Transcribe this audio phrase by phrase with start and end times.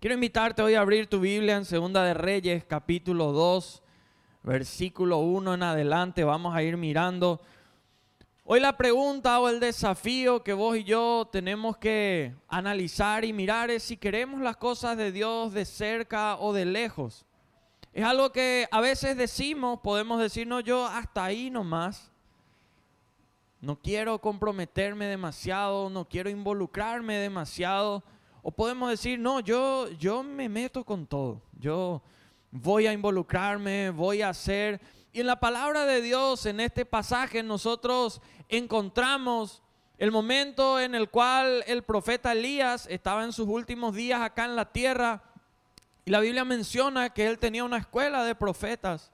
[0.00, 3.82] Quiero invitarte hoy a abrir tu Biblia en Segunda de Reyes, capítulo 2,
[4.42, 6.24] versículo 1 en adelante.
[6.24, 7.38] Vamos a ir mirando.
[8.44, 13.70] Hoy la pregunta o el desafío que vos y yo tenemos que analizar y mirar
[13.70, 17.26] es si queremos las cosas de Dios de cerca o de lejos.
[17.92, 22.10] Es algo que a veces decimos, podemos decir, no, yo hasta ahí nomás.
[23.60, 28.02] No quiero comprometerme demasiado, no quiero involucrarme demasiado
[28.42, 31.42] o podemos decir, no, yo, yo me meto con todo.
[31.58, 32.02] Yo
[32.50, 34.80] voy a involucrarme, voy a hacer.
[35.12, 39.62] Y en la palabra de Dios, en este pasaje, nosotros encontramos
[39.98, 44.56] el momento en el cual el profeta Elías estaba en sus últimos días acá en
[44.56, 45.22] la tierra.
[46.06, 49.10] Y la Biblia menciona que él tenía una escuela de profetas.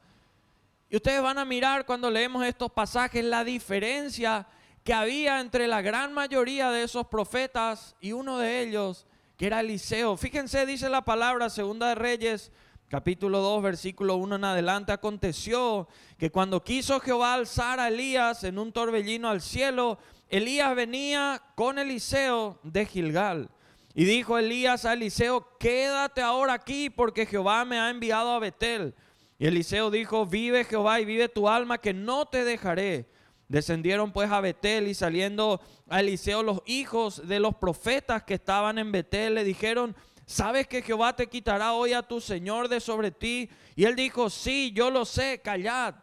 [0.88, 4.46] Y ustedes van a mirar cuando leemos estos pasajes la diferencia
[4.84, 9.04] que había entre la gran mayoría de esos profetas y uno de ellos
[9.36, 10.16] que era Eliseo.
[10.16, 12.52] Fíjense, dice la palabra, segunda de Reyes,
[12.88, 15.88] capítulo 2, versículo 1 en adelante, aconteció
[16.18, 21.78] que cuando quiso Jehová alzar a Elías en un torbellino al cielo, Elías venía con
[21.78, 23.50] Eliseo de Gilgal.
[23.94, 28.94] Y dijo Elías a Eliseo, quédate ahora aquí porque Jehová me ha enviado a Betel.
[29.38, 33.06] Y Eliseo dijo, vive Jehová y vive tu alma que no te dejaré.
[33.48, 38.78] Descendieron pues a Betel y saliendo a Eliseo los hijos de los profetas que estaban
[38.78, 39.94] en Betel le dijeron,
[40.26, 43.48] ¿sabes que Jehová te quitará hoy a tu Señor de sobre ti?
[43.76, 45.94] Y él dijo, sí, yo lo sé, callad.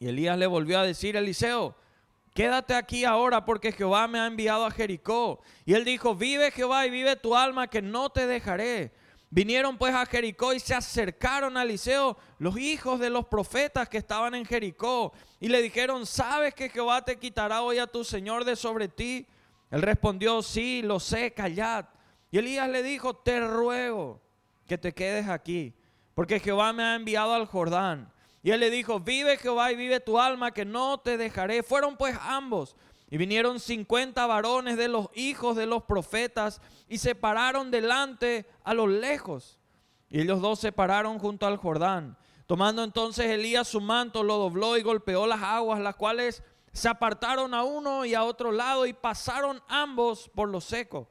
[0.00, 1.76] Y Elías le volvió a decir Eliseo,
[2.34, 5.40] quédate aquí ahora porque Jehová me ha enviado a Jericó.
[5.64, 8.92] Y él dijo, vive Jehová y vive tu alma que no te dejaré.
[9.30, 13.98] Vinieron pues a Jericó y se acercaron a Eliseo los hijos de los profetas que
[13.98, 18.44] estaban en Jericó y le dijeron, ¿sabes que Jehová te quitará hoy a tu Señor
[18.44, 19.26] de sobre ti?
[19.70, 21.84] Él respondió, sí, lo sé, callad.
[22.30, 24.22] Y Elías le dijo, te ruego
[24.66, 25.74] que te quedes aquí,
[26.14, 28.10] porque Jehová me ha enviado al Jordán.
[28.42, 31.62] Y él le dijo, vive Jehová y vive tu alma, que no te dejaré.
[31.62, 32.76] Fueron pues ambos
[33.10, 38.74] y vinieron cincuenta varones de los hijos de los profetas y se pararon delante a
[38.74, 39.58] lo lejos.
[40.10, 42.18] Y ellos dos se pararon junto al Jordán.
[42.46, 46.42] Tomando entonces Elías su manto, lo dobló y golpeó las aguas, las cuales
[46.72, 51.08] se apartaron a uno y a otro lado y pasaron ambos por lo seco.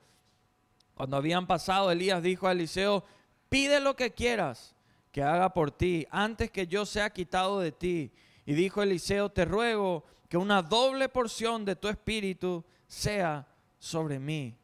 [0.94, 3.03] Cuando habían pasado, Elías dijo a Eliseo,
[3.50, 4.75] pide lo que quieras
[5.12, 8.12] que haga por ti, antes que yo sea quitado de ti.
[8.46, 13.48] Y dijo Eliseo, te ruego que una doble porción de tu espíritu sea
[13.80, 14.56] sobre mí.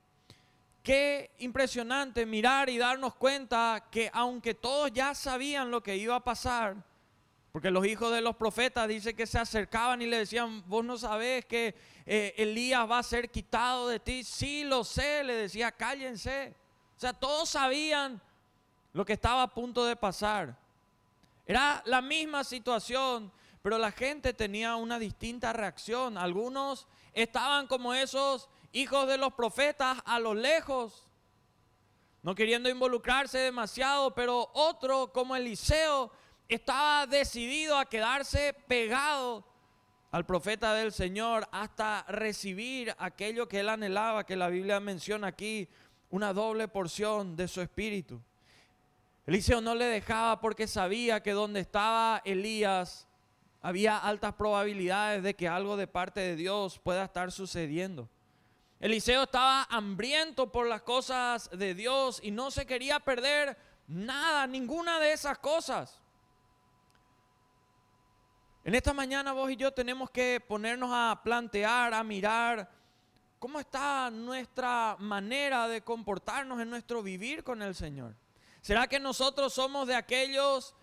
[0.82, 6.24] Qué impresionante mirar y darnos cuenta que aunque todos ya sabían lo que iba a
[6.24, 6.76] pasar,
[7.54, 10.98] porque los hijos de los profetas dice que se acercaban y le decían, vos no
[10.98, 11.76] sabés que
[12.06, 14.24] eh, Elías va a ser quitado de ti.
[14.24, 16.56] Sí, lo sé, le decía, cállense.
[16.98, 18.20] O sea, todos sabían
[18.92, 20.58] lo que estaba a punto de pasar.
[21.46, 23.32] Era la misma situación
[23.64, 26.18] pero la gente tenía una distinta reacción.
[26.18, 31.08] Algunos estaban como esos hijos de los profetas a lo lejos,
[32.24, 36.12] no queriendo involucrarse demasiado, pero otro como Eliseo
[36.50, 39.46] estaba decidido a quedarse pegado
[40.12, 45.70] al profeta del Señor hasta recibir aquello que él anhelaba, que la Biblia menciona aquí,
[46.10, 48.22] una doble porción de su espíritu.
[49.26, 53.08] Eliseo no le dejaba porque sabía que donde estaba Elías,
[53.64, 58.10] había altas probabilidades de que algo de parte de Dios pueda estar sucediendo.
[58.82, 63.58] Eliseo estaba hambriento por las cosas de Dios y no se quería perder
[63.88, 66.02] nada, ninguna de esas cosas.
[68.66, 72.70] En esta mañana vos y yo tenemos que ponernos a plantear, a mirar
[73.40, 78.14] cómo está nuestra manera de comportarnos en nuestro vivir con el Señor.
[78.62, 80.76] ¿Será que nosotros somos de aquellos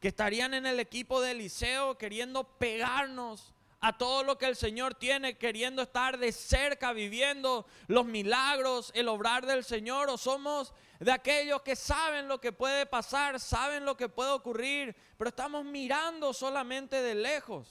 [0.00, 4.94] que estarían en el equipo de Eliseo queriendo pegarnos a todo lo que el Señor
[4.94, 11.12] tiene, queriendo estar de cerca, viviendo los milagros, el obrar del Señor, o somos de
[11.12, 16.32] aquellos que saben lo que puede pasar, saben lo que puede ocurrir, pero estamos mirando
[16.32, 17.68] solamente de lejos,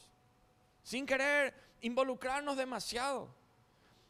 [0.82, 3.36] sin querer involucrarnos demasiado.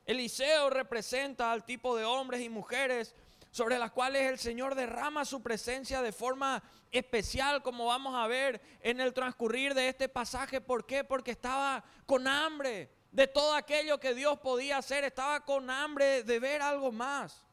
[0.06, 3.16] Eliseo representa al tipo de hombres y mujeres
[3.52, 6.62] sobre las cuales el Señor derrama su presencia de forma
[6.92, 10.62] especial, como vamos a ver en el transcurrir de este pasaje.
[10.62, 11.04] ¿Por qué?
[11.04, 16.40] Porque estaba con hambre de todo aquello que Dios podía hacer, estaba con hambre de
[16.40, 17.46] ver algo más.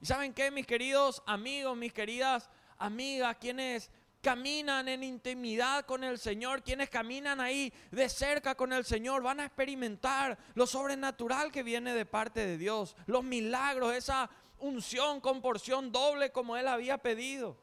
[0.00, 3.90] ¿Y saben qué, mis queridos amigos, mis queridas amigas, quienes
[4.20, 9.40] caminan en intimidad con el Señor, quienes caminan ahí de cerca con el Señor, van
[9.40, 15.40] a experimentar lo sobrenatural que viene de parte de Dios, los milagros, esa unción con
[15.40, 17.56] porción doble como él había pedido.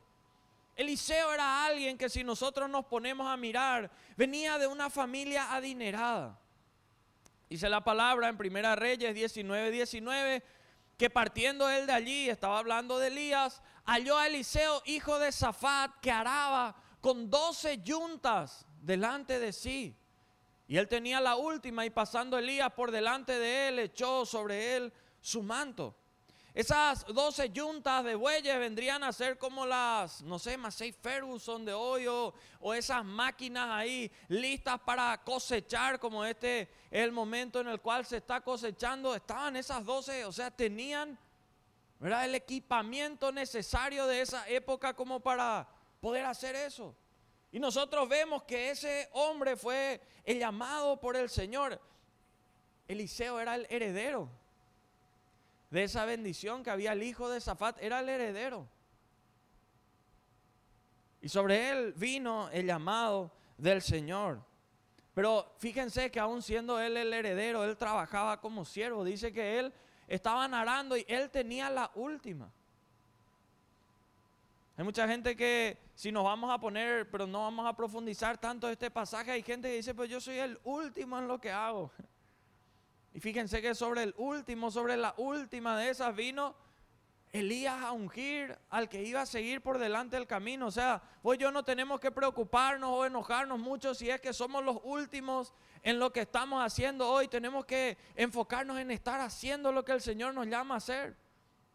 [0.75, 6.39] Eliseo era alguien que si nosotros nos ponemos a mirar, venía de una familia adinerada.
[7.49, 10.43] Dice la palabra en Primera Reyes 19, 19,
[10.97, 15.99] que partiendo él de allí, estaba hablando de Elías, halló a Eliseo, hijo de Zafat,
[16.01, 19.95] que araba con doce yuntas delante de sí.
[20.67, 24.93] Y él tenía la última y pasando Elías por delante de él, echó sobre él
[25.21, 25.95] su manto.
[26.53, 31.73] Esas 12 yuntas de bueyes vendrían a ser como las, no sé, Massey Ferguson de
[31.73, 32.31] hoy o,
[32.75, 36.61] esas máquinas ahí listas para cosechar, como este
[36.91, 39.15] es el momento en el cual se está cosechando.
[39.15, 41.17] Estaban esas 12, o sea, tenían
[41.99, 45.67] el equipamiento necesario de esa época como para
[45.99, 46.95] poder hacer eso.
[47.51, 51.81] Y nosotros vemos que ese hombre fue el llamado por el Señor.
[52.87, 54.42] Eliseo era el heredero
[55.73, 58.67] de esa bendición que había el hijo de Zafat, era el heredero.
[61.19, 64.45] Y sobre él vino el llamado del Señor.
[65.15, 69.03] Pero fíjense que aún siendo él el heredero, él trabajaba como siervo.
[69.03, 69.73] Dice que él
[70.07, 72.51] estaba narando y él tenía la última.
[74.77, 78.69] Hay mucha gente que si nos vamos a poner, pero no vamos a profundizar tanto
[78.69, 81.91] este pasaje, hay gente que dice, pues yo soy el último en lo que hago.
[83.13, 86.55] Y fíjense que sobre el último, sobre la última de esas vino
[87.31, 90.67] Elías a ungir al que iba a seguir por delante del camino.
[90.67, 94.63] O sea, hoy yo no tenemos que preocuparnos o enojarnos mucho si es que somos
[94.63, 95.51] los últimos
[95.81, 97.27] en lo que estamos haciendo hoy.
[97.27, 101.17] Tenemos que enfocarnos en estar haciendo lo que el Señor nos llama a hacer.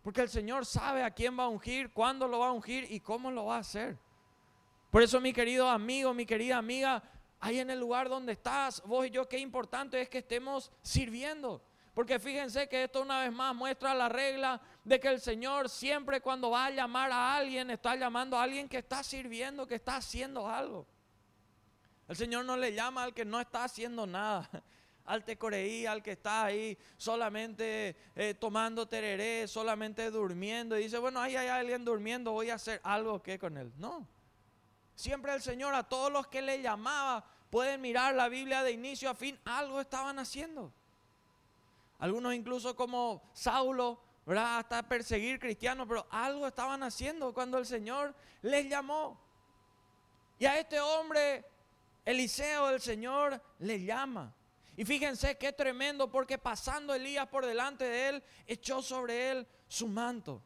[0.02, 3.00] Porque el Señor sabe a quién va a ungir, cuándo lo va a ungir y
[3.00, 3.98] cómo lo va a hacer.
[4.90, 7.02] Por eso, mi querido amigo, mi querida amiga,
[7.40, 11.62] ahí en el lugar donde estás, vos y yo, qué importante es que estemos sirviendo.
[11.94, 16.20] Porque fíjense que esto una vez más muestra la regla de que el Señor siempre
[16.20, 19.96] cuando va a llamar a alguien, está llamando a alguien que está sirviendo, que está
[19.96, 20.86] haciendo algo.
[22.06, 24.48] El Señor no le llama al que no está haciendo nada,
[25.04, 30.78] al tecoreí, al que está ahí solamente eh, tomando tereré, solamente durmiendo.
[30.78, 33.72] Y dice, bueno, ahí hay alguien durmiendo, voy a hacer algo que con él.
[33.76, 34.06] No.
[34.98, 39.08] Siempre el Señor a todos los que le llamaba, pueden mirar la Biblia de inicio
[39.08, 40.72] a fin, algo estaban haciendo.
[42.00, 44.02] Algunos incluso como Saulo.
[44.26, 48.12] Hasta perseguir cristianos, pero algo estaban haciendo cuando el Señor
[48.42, 49.20] les llamó.
[50.36, 51.44] Y a este hombre,
[52.04, 54.34] Eliseo, el Señor le llama.
[54.76, 59.86] Y fíjense qué tremendo, porque pasando Elías por delante de él, echó sobre él su
[59.86, 60.42] manto.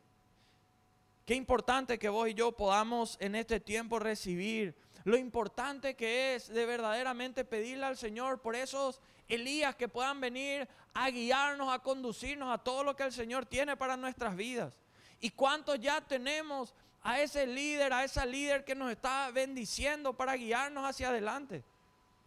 [1.25, 4.75] Qué importante que vos y yo podamos en este tiempo recibir
[5.05, 10.69] lo importante que es de verdaderamente pedirle al Señor por esos Elías que puedan venir
[10.95, 14.77] a guiarnos, a conducirnos a todo lo que el Señor tiene para nuestras vidas.
[15.21, 20.35] Y cuántos ya tenemos a ese líder, a esa líder que nos está bendiciendo para
[20.35, 21.63] guiarnos hacia adelante.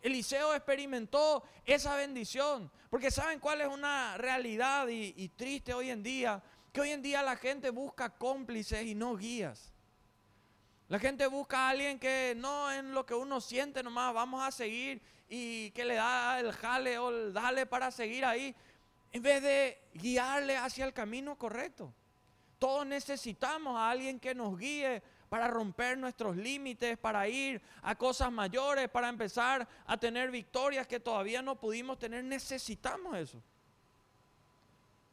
[0.02, 6.02] Eliseo experimentó esa bendición, porque saben cuál es una realidad y, y triste hoy en
[6.02, 6.42] día
[6.76, 9.72] que hoy en día la gente busca cómplices y no guías.
[10.90, 14.52] La gente busca a alguien que no en lo que uno siente nomás vamos a
[14.52, 18.54] seguir y que le da el jale o el dale para seguir ahí,
[19.14, 21.94] en vez de guiarle hacia el camino correcto.
[22.60, 28.34] Todos necesitamos a alguien que nos guíe para romper nuestros límites, para ir a cosas
[28.34, 32.26] mayores, para empezar a tener victorias que todavía no pudimos tener.
[32.26, 33.42] Necesitamos eso.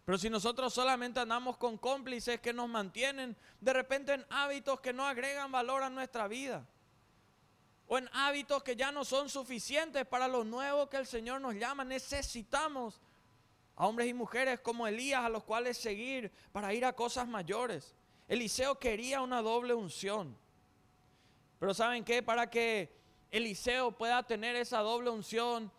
[0.05, 4.93] Pero si nosotros solamente andamos con cómplices que nos mantienen de repente en hábitos que
[4.93, 6.67] no agregan valor a nuestra vida,
[7.87, 11.55] o en hábitos que ya no son suficientes para lo nuevo que el Señor nos
[11.55, 13.01] llama, necesitamos
[13.77, 17.95] a hombres y mujeres como Elías a los cuales seguir para ir a cosas mayores.
[18.29, 20.37] Eliseo quería una doble unción.
[21.61, 22.23] Pero ¿saben qué?
[22.23, 22.93] Para que
[23.31, 25.71] Eliseo pueda tener esa doble unción,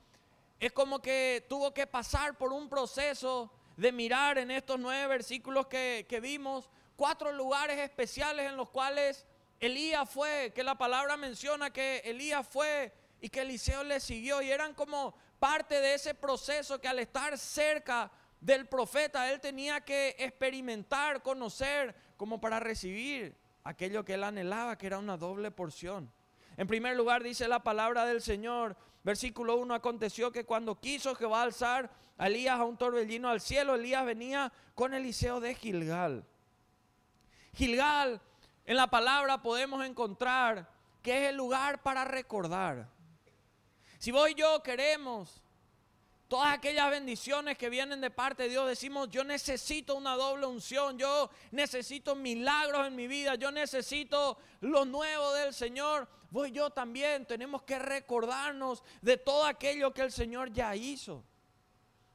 [0.60, 5.68] es como que tuvo que pasar por un proceso de mirar en estos nueve versículos
[5.68, 9.26] que, vimos, cuatro lugares especiales en los cuales
[9.60, 14.52] Elías fue, que la palabra menciona que Elías fue y que Eliseo le siguió y
[14.52, 20.16] eran como parte de ese proceso que al estar cerca del profeta él tenía que
[20.20, 26.12] experimentar, conocer, como para recibir aquello que él anhelaba, que era una doble porción.
[26.58, 31.44] En primer lugar dice la palabra del Señor, versículo 1, aconteció que cuando quiso Jehová
[31.44, 36.26] alzar a Elías a un torbellino al cielo, Elías venía con Eliseo de Gilgal.
[37.54, 38.22] Gilgal,
[38.66, 40.70] en la palabra podemos encontrar
[41.02, 42.90] que es el lugar para recordar.
[44.00, 45.44] Si vos y yo queremos
[46.28, 50.98] todas aquellas bendiciones que vienen de parte de Dios, decimos, yo necesito una doble unción,
[50.98, 56.08] yo necesito milagros en mi vida, yo necesito lo nuevo del Señor.
[56.34, 61.24] Voy yo también, tenemos que recordarnos de todo aquello que el Señor ya hizo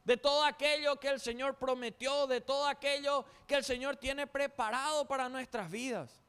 [0.08, 5.06] de todo aquello que el Señor prometió, de todo aquello que el Señor tiene preparado
[5.06, 6.22] para nuestras vidas.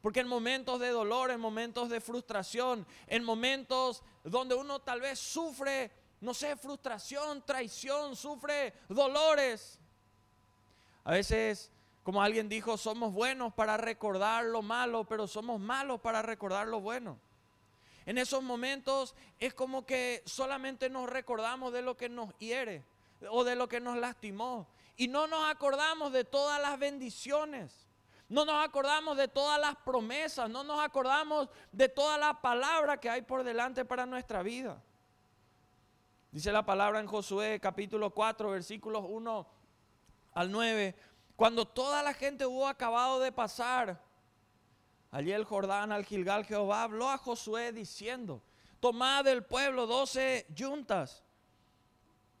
[0.00, 5.18] Porque en momentos de dolor, en momentos de frustración, en momentos donde uno tal vez
[5.18, 9.78] sufre, no sé, frustración, traición, sufre dolores.
[11.04, 11.70] A veces,
[12.04, 16.80] como alguien dijo, somos buenos para recordar lo malo, pero somos malos para recordar lo
[16.80, 17.18] bueno.
[18.06, 22.84] En esos momentos es como que solamente nos recordamos de lo que nos hiere
[23.28, 24.68] o de lo que nos lastimó.
[24.96, 27.88] Y no nos acordamos de todas las bendiciones.
[28.28, 30.48] No nos acordamos de todas las promesas.
[30.48, 34.80] No nos acordamos de toda la palabra que hay por delante para nuestra vida.
[36.30, 39.46] Dice la palabra en Josué capítulo 4 versículos 1
[40.34, 40.94] al 9.
[41.34, 44.00] Cuando toda la gente hubo acabado de pasar
[45.16, 48.42] allí el Jordán al Gilgal, Jehová habló a Josué diciendo,
[48.80, 51.24] tomad del pueblo doce yuntas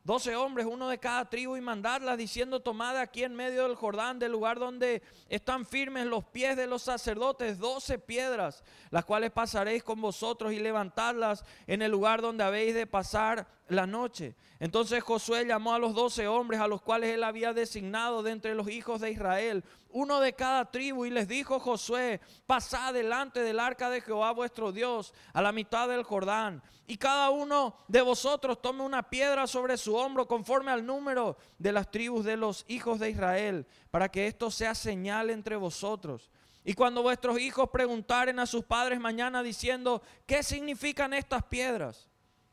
[0.06, 4.20] doce hombres, uno de cada tribu, y mandadlas diciendo, tomad aquí en medio del Jordán,
[4.20, 9.82] del lugar donde están firmes los pies de los sacerdotes, doce piedras, las cuales pasaréis
[9.82, 14.34] con vosotros y levantadlas en el lugar donde habéis de pasar la noche.
[14.58, 18.54] Entonces Josué llamó a los doce hombres a los cuales él había designado de entre
[18.54, 23.60] los hijos de Israel, uno de cada tribu, y les dijo Josué, pasad delante del
[23.60, 28.60] arca de Jehová vuestro Dios a la mitad del Jordán, y cada uno de vosotros
[28.62, 33.00] tome una piedra sobre su hombro conforme al número de las tribus de los hijos
[33.00, 36.30] de Israel, para que esto sea señal entre vosotros.
[36.64, 42.08] Y cuando vuestros hijos preguntaren a sus padres mañana diciendo, ¿qué significan estas piedras?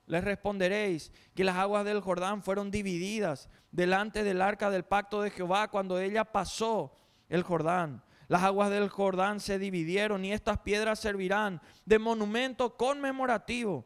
[0.06, 5.32] Les responderéis que las aguas del Jordán fueron divididas delante del arca del pacto de
[5.32, 6.98] Jehová cuando ella pasó
[7.30, 8.04] el Jordán.
[8.28, 13.86] Las aguas del Jordán se dividieron y estas piedras servirán de monumento conmemorativo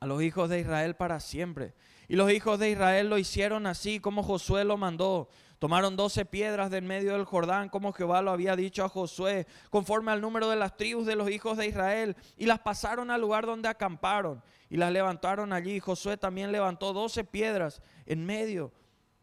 [0.00, 1.74] a los hijos de Israel para siempre.
[2.08, 5.28] Y los hijos de Israel lo hicieron así como Josué lo mandó.
[5.58, 10.10] Tomaron doce piedras del medio del Jordán, como Jehová lo había dicho a Josué, conforme
[10.10, 13.46] al número de las tribus de los hijos de Israel, y las pasaron al lugar
[13.46, 14.42] donde acamparon,
[14.72, 15.78] y las levantaron allí.
[15.78, 18.72] Josué también levantó doce piedras en medio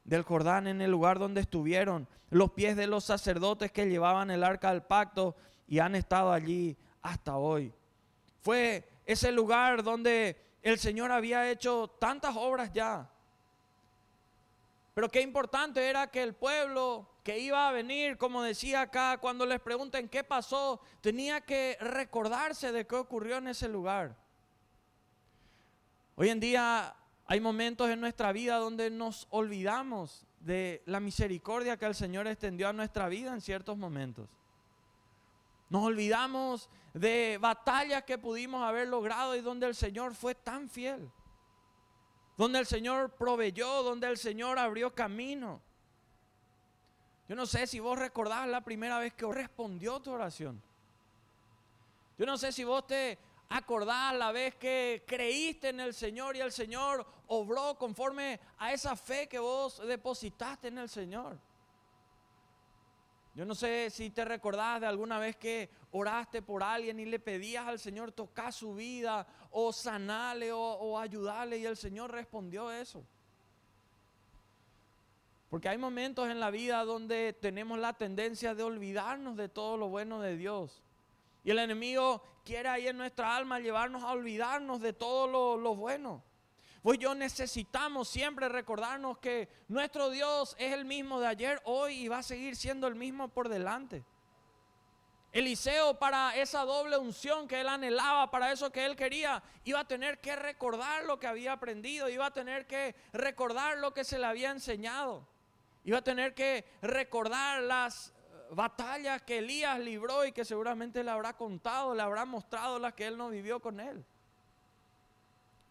[0.04, 4.44] del Jordán, en el lugar donde estuvieron los pies de los sacerdotes que llevaban el
[4.44, 5.36] arca del pacto,
[5.68, 7.74] y han estado allí hasta hoy.
[8.42, 13.10] Fue ese lugar donde el Señor había hecho tantas obras ya
[15.00, 19.46] pero qué importante era que el pueblo que iba a venir, como decía acá, cuando
[19.46, 24.18] les pregunten qué pasó, tenía que recordarse de qué ocurrió en ese lugar.
[26.22, 26.94] Hoy en día
[27.28, 32.68] hay momentos en nuestra vida donde nos olvidamos de la misericordia que el Señor extendió
[32.68, 34.30] a nuestra vida en ciertos momentos.
[35.70, 41.10] Nos olvidamos de batallas que pudimos haber logrado y donde el Señor fue tan fiel
[42.36, 45.62] donde el Señor proveyó, donde el Señor abrió camino.
[47.30, 50.62] Yo no sé si vos recordás la primera vez que respondió tu oración.
[52.18, 53.18] Yo no sé si vos te
[53.50, 58.96] acordás la vez que creíste en el Señor y el Señor obró conforme a esa
[58.96, 61.38] fe que vos depositaste en el Señor.
[63.36, 67.20] Yo no sé si te recordás de alguna vez que oraste por alguien y le
[67.20, 73.04] pedías al Señor tocar su vida o sanarle o, ayudarle y el Señor respondió eso.
[75.50, 79.88] Porque hay momentos en la vida donde tenemos la tendencia de olvidarnos de todo lo
[79.88, 80.84] bueno de Dios.
[81.44, 85.76] Y el enemigo quiere ahí en nuestra alma llevarnos a olvidarnos de todo lo, lo
[85.76, 86.24] bueno.
[86.82, 92.08] Pues yo necesitamos siempre recordarnos que nuestro Dios es el mismo de ayer, hoy y
[92.08, 94.06] va a seguir siendo el mismo por delante.
[95.32, 99.88] Eliseo para esa doble unción que él anhelaba, para eso que él quería, iba a
[99.88, 104.18] tener que recordar lo que había aprendido, iba a tener que recordar lo que se
[104.18, 105.28] le había enseñado,
[105.84, 108.12] iba a tener que recordar las
[108.52, 113.08] batallas que Elías libró y que seguramente le habrá contado, le habrá mostrado las que
[113.08, 114.04] él no vivió con él.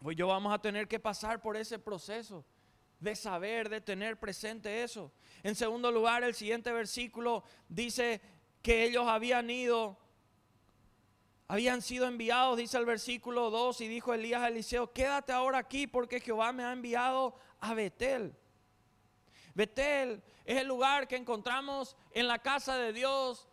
[0.01, 2.45] Pues yo vamos a tener que pasar por ese proceso
[3.01, 5.13] de saber, de tener presente eso.
[5.43, 8.21] En segundo lugar, el siguiente versículo dice
[8.63, 9.99] que ellos habían ido,
[11.49, 15.87] habían sido enviados, dice el versículo 2, y dijo Elías a Eliseo, quédate ahora aquí
[15.87, 18.35] porque Jehová me ha enviado a Betel.
[19.59, 23.49] Betel es el lugar que encontramos en la casa de Dios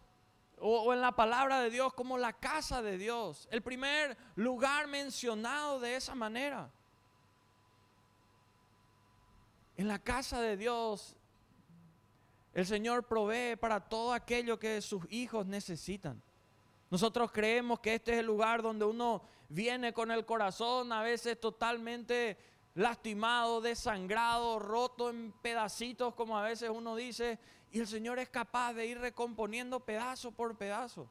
[0.59, 3.47] o, en la palabra de Dios como la casa de Dios.
[3.49, 6.69] El primer lugar mencionado de esa manera.
[9.77, 11.17] En la casa de Dios,
[12.53, 16.21] el Señor provee para todo aquello que sus hijos necesitan.
[16.91, 21.39] Nosotros creemos que este es el lugar donde uno viene con el corazón a veces
[21.39, 22.37] totalmente
[22.75, 27.39] lastimado, desangrado, roto en pedacitos, como a veces uno dice,
[27.71, 31.09] y el Señor es capaz de ir recomponiendo pedazo por pedazo.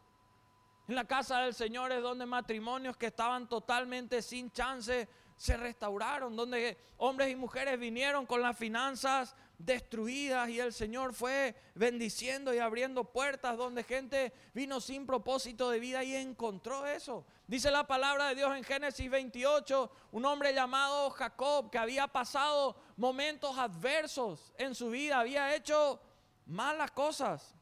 [0.87, 6.37] En la casa del Señor es donde matrimonios que estaban totalmente sin chance se restauraron,
[6.37, 12.59] donde hombres y mujeres vinieron con las finanzas destruidas y el Señor fue bendiciendo y
[12.59, 17.25] abriendo puertas donde gente vino sin propósito de vida y encontró eso.
[17.47, 22.75] Dice la palabra de Dios en Génesis 28, un hombre llamado Jacob que había pasado
[22.97, 26.01] momentos adversos en su vida, había hecho
[26.47, 27.55] malas cosas,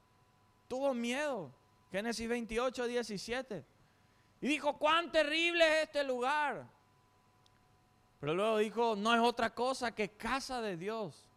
[0.68, 1.52] tuvo miedo.
[1.90, 3.64] Génesis 28, 17.
[4.40, 6.66] Y dijo, cuán terrible es este lugar.
[8.20, 11.28] Pero luego dijo, no es otra cosa que casa de Dios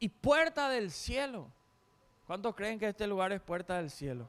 [0.00, 1.50] y puerta del cielo.
[2.26, 4.28] ¿Cuántos creen que este lugar es puerta del cielo?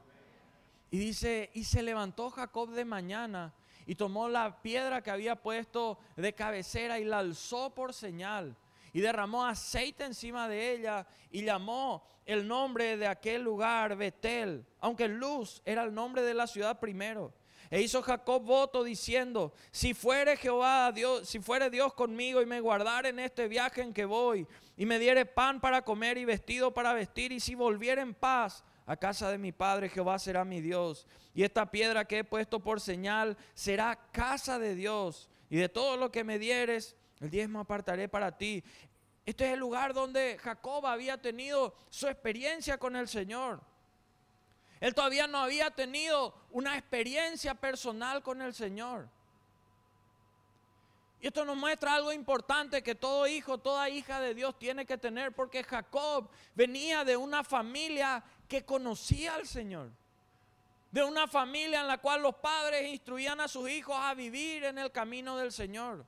[0.90, 3.54] Y dice, y se levantó Jacob de mañana
[3.86, 8.56] y tomó la piedra que había puesto de cabecera y la alzó por señal
[8.92, 15.08] y derramó aceite encima de ella y llamó el nombre de aquel lugar Betel, aunque
[15.08, 17.32] Luz era el nombre de la ciudad primero.
[17.70, 22.60] E hizo Jacob voto diciendo, si fuere Jehová Dios, si fuere Dios conmigo y me
[22.60, 24.44] guardare en este viaje en que voy,
[24.76, 28.64] y me diere pan para comer y vestido para vestir, y si volviere en paz
[28.90, 31.06] a casa de mi padre, Jehová será mi Dios.
[31.32, 35.30] Y esta piedra que he puesto por señal será casa de Dios.
[35.48, 38.64] Y de todo lo que me dieres, el diezmo apartaré para ti.
[39.24, 43.60] Este es el lugar donde Jacob había tenido su experiencia con el Señor.
[44.80, 49.08] Él todavía no había tenido una experiencia personal con el Señor.
[51.20, 54.96] Y esto nos muestra algo importante que todo hijo, toda hija de Dios tiene que
[54.96, 59.90] tener, porque Jacob venía de una familia que conocía al Señor.
[60.90, 64.78] De una familia en la cual los padres instruían a sus hijos a vivir en
[64.78, 66.06] el camino del Señor.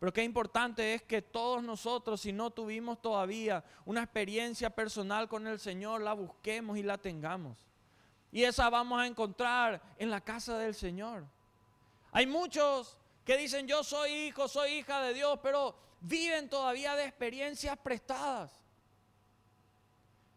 [0.00, 5.46] Pero qué importante es que todos nosotros, si no tuvimos todavía una experiencia personal con
[5.46, 7.56] el Señor, la busquemos y la tengamos.
[8.30, 11.24] Y esa vamos a encontrar en la casa del Señor.
[12.12, 12.96] Hay muchos
[13.28, 18.50] que dicen yo soy hijo, soy hija de Dios, pero viven todavía de experiencias prestadas.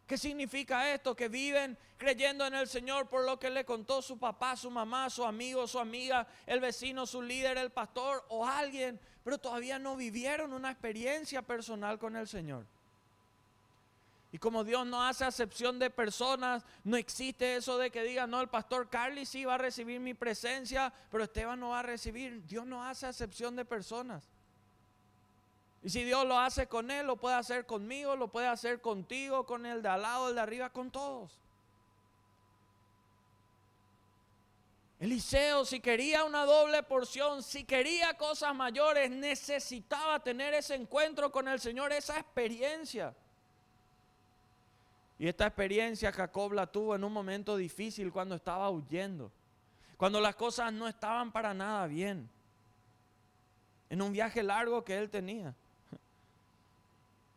[0.05, 1.15] ¿Qué significa esto?
[1.15, 5.09] Que viven creyendo en el Señor por lo que le contó su papá, su mamá,
[5.09, 9.95] su amigo, su amiga, el vecino, su líder, el pastor o alguien, pero todavía no
[9.95, 12.67] vivieron una experiencia personal con el Señor.
[14.33, 18.39] Y como Dios no hace acepción de personas, no existe eso de que diga, no,
[18.39, 22.45] el pastor Carly sí va a recibir mi presencia, pero Esteban no va a recibir.
[22.45, 24.29] Dios no hace acepción de personas.
[25.83, 29.45] Y si Dios lo hace con él, lo puede hacer conmigo, lo puede hacer contigo,
[29.45, 31.41] con el de al lado, el de arriba, con todos.
[34.99, 41.47] Eliseo, si quería una doble porción, si quería cosas mayores, necesitaba tener ese encuentro con
[41.47, 43.13] el Señor, esa experiencia.
[45.21, 49.31] Y esta experiencia Jacob la tuvo en un momento difícil cuando estaba huyendo,
[49.95, 52.27] cuando las cosas no estaban para nada bien,
[53.91, 55.53] en un viaje largo que él tenía.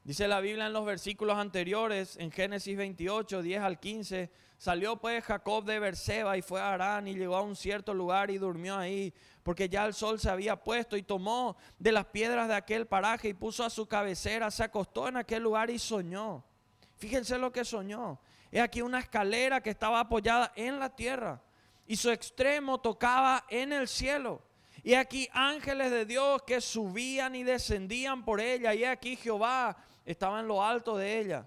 [0.03, 5.23] Dice la Biblia en los versículos anteriores, en Génesis 28, 10 al 15, salió pues
[5.23, 8.79] Jacob de Berseba y fue a Arán y llegó a un cierto lugar y durmió
[8.79, 12.87] ahí, porque ya el sol se había puesto y tomó de las piedras de aquel
[12.87, 16.45] paraje y puso a su cabecera, se acostó en aquel lugar y soñó.
[17.05, 18.19] Fíjense lo que soñó.
[18.51, 21.39] Es aquí una escalera que estaba apoyada en la tierra
[21.87, 24.41] y su extremo tocaba en el cielo.
[24.83, 28.73] Y aquí ángeles de Dios que subían y descendían por ella.
[28.73, 31.47] Y aquí Jehová estaba en lo alto de ella,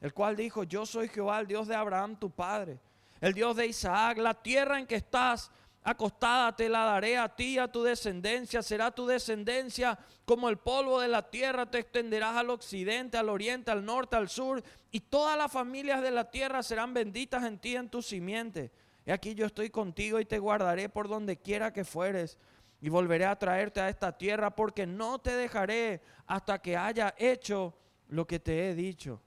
[0.00, 2.78] el cual dijo, yo soy Jehová, el Dios de Abraham, tu padre,
[3.20, 5.50] el Dios de Isaac, la tierra en que estás
[5.82, 11.00] acostada te la daré a ti a tu descendencia, será tu descendencia como el polvo
[11.00, 15.36] de la tierra, te extenderás al occidente, al oriente, al norte, al sur, y todas
[15.36, 18.70] las familias de la tierra serán benditas en ti en tu simiente.
[19.04, 22.38] Y aquí yo estoy contigo y te guardaré por donde quiera que fueres
[22.80, 27.76] y volveré a traerte a esta tierra porque no te dejaré hasta que haya hecho
[28.08, 29.20] lo que te he dicho.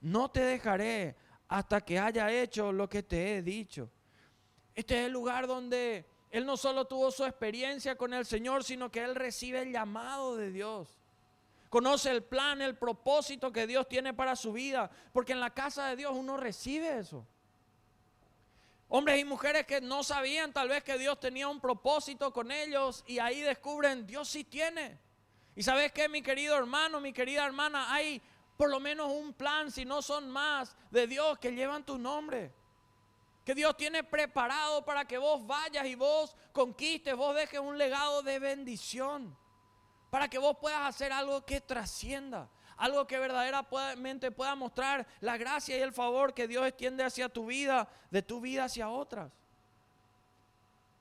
[0.00, 1.16] No te dejaré
[1.48, 3.90] hasta que haya hecho lo que te he dicho.
[4.74, 8.90] Este es el lugar donde él no solo tuvo su experiencia con el Señor, sino
[8.90, 10.98] que él recibe el llamado de Dios.
[11.70, 15.86] Conoce el plan, el propósito que Dios tiene para su vida, porque en la casa
[15.86, 17.26] de Dios uno recibe eso.
[18.88, 23.02] Hombres y mujeres que no sabían tal vez que Dios tenía un propósito con ellos
[23.06, 24.98] y ahí descubren, Dios sí tiene.
[25.56, 28.20] Y sabes qué, mi querido hermano, mi querida hermana, hay
[28.56, 32.52] por lo menos un plan, si no son más, de Dios que llevan tu nombre.
[33.44, 38.22] Que Dios tiene preparado para que vos vayas y vos conquistes, vos dejes un legado
[38.22, 39.36] de bendición.
[40.10, 42.48] Para que vos puedas hacer algo que trascienda.
[42.76, 47.46] Algo que verdaderamente pueda mostrar la gracia y el favor que Dios extiende hacia tu
[47.46, 49.30] vida, de tu vida hacia otras.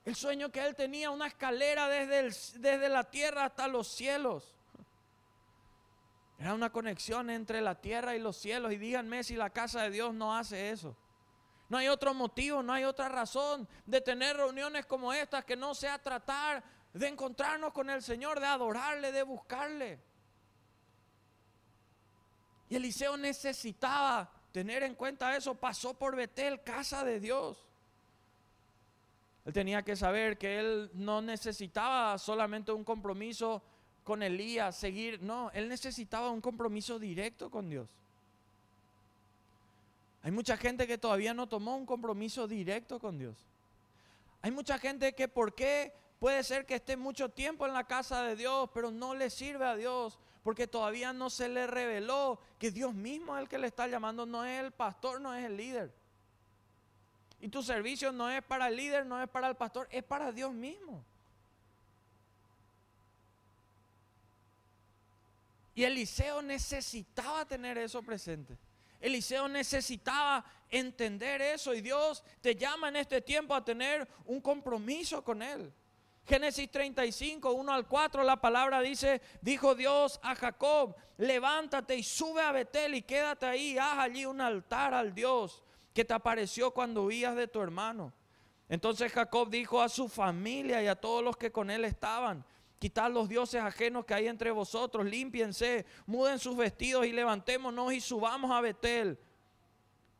[0.06, 4.53] El sueño que él tenía, una escalera desde, desde la tierra hasta los cielos.
[6.38, 8.73] Era una conexión entre la tierra y los cielos.
[8.73, 10.97] Y díganme si la casa de Dios no hace eso.
[11.73, 15.73] No hay otro motivo, no hay otra razón de tener reuniones como estas que no
[15.73, 19.99] sea tratar de encontrarnos con el Señor, de adorarle, de buscarle.
[22.69, 25.55] Y Eliseo necesitaba tener en cuenta eso.
[25.55, 27.57] Pasó por Betel, casa de Dios.
[29.43, 33.63] Él tenía que saber que él no necesitaba solamente un compromiso
[34.03, 38.02] con Elías, seguir, no, él necesitaba un compromiso directo con Dios.
[40.23, 43.36] Hay mucha gente que todavía no tomó un compromiso directo con Dios.
[44.41, 48.23] Hay mucha gente que por qué puede ser que esté mucho tiempo en la casa
[48.23, 52.71] de Dios, pero no le sirve a Dios, porque todavía no se le reveló que
[52.71, 55.57] Dios mismo es el que le está llamando, no es el pastor, no es el
[55.57, 55.93] líder.
[57.41, 60.31] Y tu servicio no es para el líder, no es para el pastor, es para
[60.31, 61.03] Dios mismo.
[65.75, 68.57] Y Eliseo necesitaba tener eso presente.
[69.03, 75.21] Eliseo necesitaba entender eso y Dios te llama en este tiempo a tener un compromiso
[75.21, 75.73] con Él.
[76.25, 82.41] Génesis 35, 1 al 4, la palabra dice, dijo Dios a Jacob, levántate y sube
[82.41, 85.61] a Betel y quédate ahí, haz allí un altar al Dios
[85.93, 88.13] que te apareció cuando huías de tu hermano.
[88.69, 92.45] Entonces Jacob dijo a su familia y a todos los que con él estaban,
[92.84, 98.02] quitad los dioses ajenos que hay entre vosotros, límpiense, muden sus vestidos y levantémonos y
[98.02, 99.17] subamos a Betel.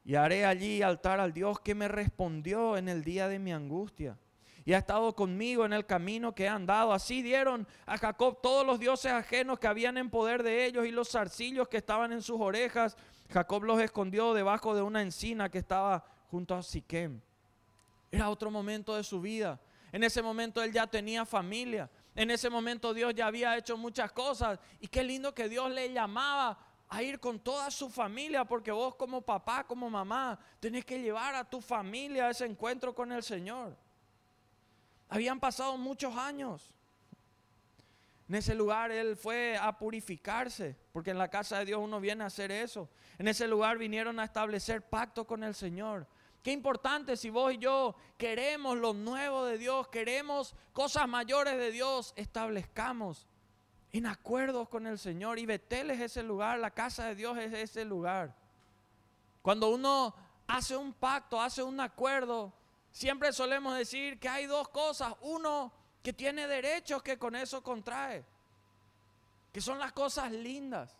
[0.06, 4.18] Y haré allí altar al Dios que me respondió en el día de mi angustia.
[4.64, 6.94] Y ha estado conmigo en el camino que he andado.
[6.94, 10.92] Así dieron a Jacob todos los dioses ajenos que habían en poder de ellos y
[10.92, 12.96] los zarcillos que estaban en sus orejas
[13.30, 17.20] Jacob los escondió debajo de una encina que estaba junto a Siquem.
[18.10, 19.60] Era otro momento de su vida.
[19.92, 21.90] En ese momento él ya tenía familia.
[22.16, 24.60] En ese momento Dios ya había hecho muchas cosas.
[24.80, 26.58] Y qué lindo que Dios le llamaba
[26.90, 31.34] a ir con toda su familia, porque vos como papá, como mamá, tenés que llevar
[31.34, 33.76] a tu familia a ese encuentro con el Señor.
[35.10, 36.74] Habían pasado muchos años.
[38.30, 42.24] En ese lugar él fue a purificarse, porque en la casa de Dios uno viene
[42.24, 42.90] a hacer eso.
[43.18, 46.08] En ese lugar vinieron a establecer pacto con el Señor.
[46.44, 51.72] Qué importante si vos y yo queremos lo nuevo de Dios, queremos cosas mayores de
[51.72, 53.26] Dios, establezcamos
[53.94, 55.40] en acuerdos con el Señor.
[55.40, 58.36] Y Betel es ese lugar, la casa de Dios es ese lugar.
[59.42, 60.14] Cuando uno
[60.48, 62.52] hace un pacto, hace un acuerdo,
[62.92, 65.16] siempre solemos decir que hay dos cosas.
[65.22, 65.72] Uno,
[66.04, 68.26] que tiene derechos que con eso contrae,
[69.54, 70.98] que son las cosas lindas,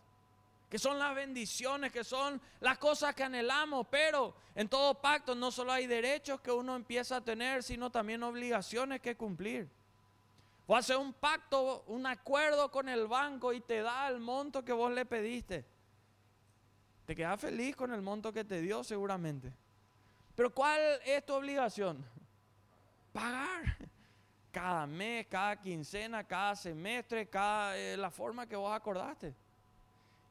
[0.74, 5.52] que son las bendiciones, que son las cosas que anhelamos, pero en todo pacto no
[5.52, 9.70] solo hay derechos que uno empieza a tener, sino también obligaciones que cumplir.
[10.66, 14.72] O hace un pacto, un acuerdo con el banco y te da el monto que
[14.72, 15.64] vos le pediste.
[17.06, 19.52] Te quedas feliz con el monto que te dio seguramente.
[20.34, 22.04] Pero ¿cuál es tu obligación?
[23.12, 23.76] Pagar
[24.50, 29.43] cada mes, cada quincena, cada semestre, cada eh, la forma que vos acordaste.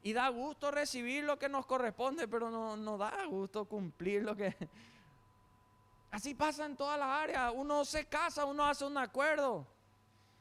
[0.03, 4.35] Y da gusto recibir lo que nos corresponde, pero no, no da gusto cumplir lo
[4.35, 4.55] que...
[6.11, 7.51] Así pasa en todas las áreas.
[7.55, 9.65] Uno se casa, uno hace un acuerdo.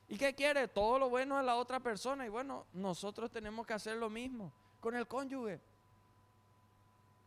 [0.09, 0.69] ¿Y qué quiere?
[0.69, 2.27] Todo lo bueno de la otra persona.
[2.27, 5.61] Y bueno, nosotros tenemos que hacer lo mismo con el cónyuge.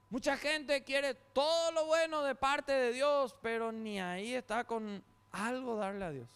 [0.10, 5.04] Mucha gente quiere todo lo bueno de parte de Dios, pero ni ahí está con
[5.32, 6.30] algo darle a Dios.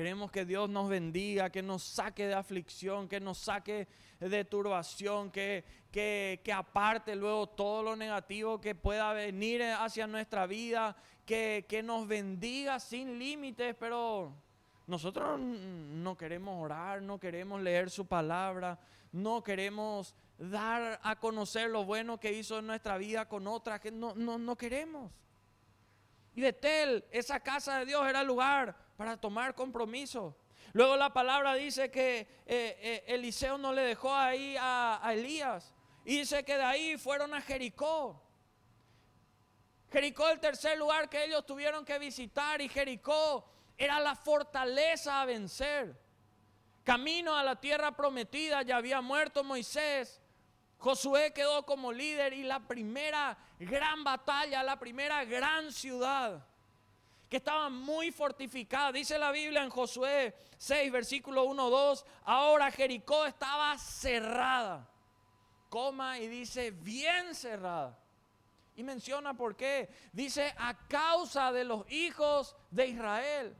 [0.00, 3.86] Queremos que Dios nos bendiga, que nos saque de aflicción, que nos saque
[4.18, 10.46] de turbación, que, que, que, aparte luego todo lo negativo que pueda venir hacia nuestra
[10.46, 14.32] vida, que, que nos bendiga sin límites, pero
[14.86, 18.78] nosotros no queremos orar, no queremos leer su palabra,
[19.12, 23.90] no queremos dar a conocer lo bueno que hizo en nuestra vida con otras, que
[23.90, 25.12] no, no, no queremos.
[26.34, 30.36] Y Betel, esa casa de Dios era el lugar para tomar compromiso.
[30.72, 35.74] Luego la palabra dice que eh, eh, Eliseo no le dejó ahí a, a Elías.
[36.04, 38.22] Y dice que de ahí fueron a Jericó.
[39.90, 45.24] Jericó el tercer lugar que ellos tuvieron que visitar y Jericó era la fortaleza a
[45.24, 45.98] vencer.
[46.84, 50.20] Camino a la tierra prometida, ya había muerto Moisés.
[50.80, 56.44] Josué quedó como líder y la primera gran batalla, la primera gran ciudad
[57.28, 58.90] que estaba muy fortificada.
[58.90, 64.88] Dice la Biblia en Josué 6, versículo 1, 2, ahora Jericó estaba cerrada.
[65.68, 67.96] Coma y dice bien cerrada.
[68.74, 69.88] Y menciona por qué.
[70.12, 73.56] Dice a causa de los hijos de Israel.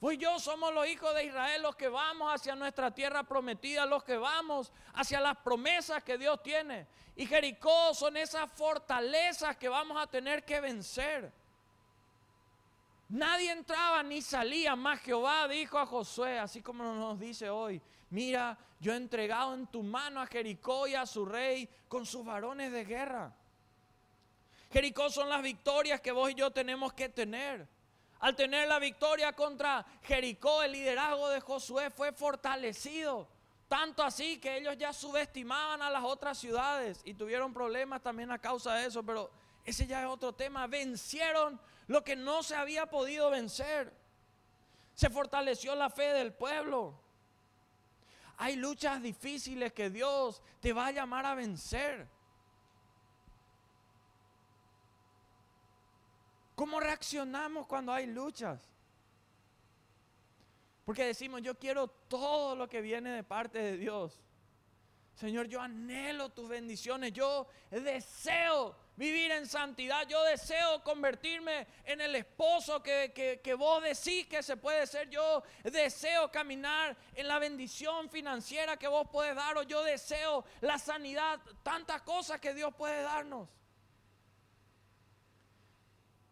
[0.00, 4.02] Pues yo somos los hijos de Israel los que vamos hacia nuestra tierra prometida, los
[4.02, 6.86] que vamos hacia las promesas que Dios tiene.
[7.16, 11.30] Y Jericó son esas fortalezas que vamos a tener que vencer.
[13.10, 18.56] Nadie entraba ni salía, más Jehová dijo a Josué, así como nos dice hoy, mira,
[18.78, 22.72] yo he entregado en tu mano a Jericó y a su rey con sus varones
[22.72, 23.34] de guerra.
[24.72, 27.68] Jericó son las victorias que vos y yo tenemos que tener.
[28.20, 33.26] Al tener la victoria contra Jericó, el liderazgo de Josué fue fortalecido.
[33.66, 38.38] Tanto así que ellos ya subestimaban a las otras ciudades y tuvieron problemas también a
[38.38, 39.30] causa de eso, pero
[39.64, 40.66] ese ya es otro tema.
[40.66, 43.92] Vencieron lo que no se había podido vencer.
[44.94, 47.00] Se fortaleció la fe del pueblo.
[48.36, 52.06] Hay luchas difíciles que Dios te va a llamar a vencer.
[56.60, 58.60] ¿Cómo reaccionamos cuando hay luchas?
[60.84, 64.20] Porque decimos, yo quiero todo lo que viene de parte de Dios.
[65.14, 70.06] Señor, yo anhelo tus bendiciones, yo deseo vivir en santidad.
[70.06, 75.08] Yo deseo convertirme en el esposo que, vos decís que se puede ser.
[75.08, 79.56] Yo deseo caminar en la bendición financiera que vos puedes dar.
[79.56, 83.48] O yo deseo la sanidad, tantas cosas que Dios puede darnos.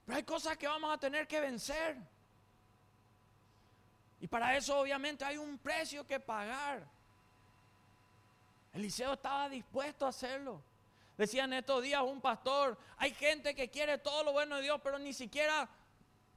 [0.08, 1.98] Pero hay cosas que vamos a tener que vencer.
[4.20, 6.88] Y para eso obviamente hay un precio que pagar.
[8.72, 10.62] Eliseo estaba dispuesto a hacerlo.
[11.18, 14.98] Decían estos días un pastor, hay gente que quiere todo lo bueno de Dios, pero
[14.98, 15.68] ni siquiera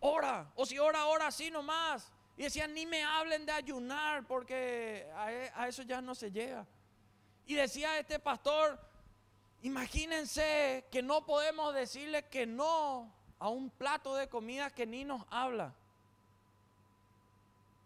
[0.02, 0.52] ora.
[0.56, 2.12] O si ora, ora así nomás.
[2.36, 6.68] Y decían, ni me hablen de ayunar, porque a, e, eso ya no se llega.
[7.46, 8.78] Y decía este pastor,
[9.62, 15.26] imagínense que no podemos decirle que no a un plato de comida que ni nos
[15.30, 15.74] habla.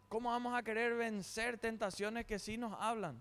[0.10, 3.20] ¿Cómo vamos a querer vencer tentaciones que sí nos hablan?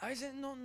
[0.00, 0.56] a veces no,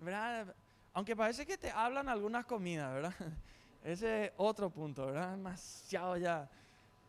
[0.00, 0.54] ¿verdad?
[0.94, 3.14] Aunque parece que te hablan algunas comidas, ¿verdad?
[3.84, 5.32] Ese es otro punto, ¿verdad?
[5.32, 6.48] Demasiado ya,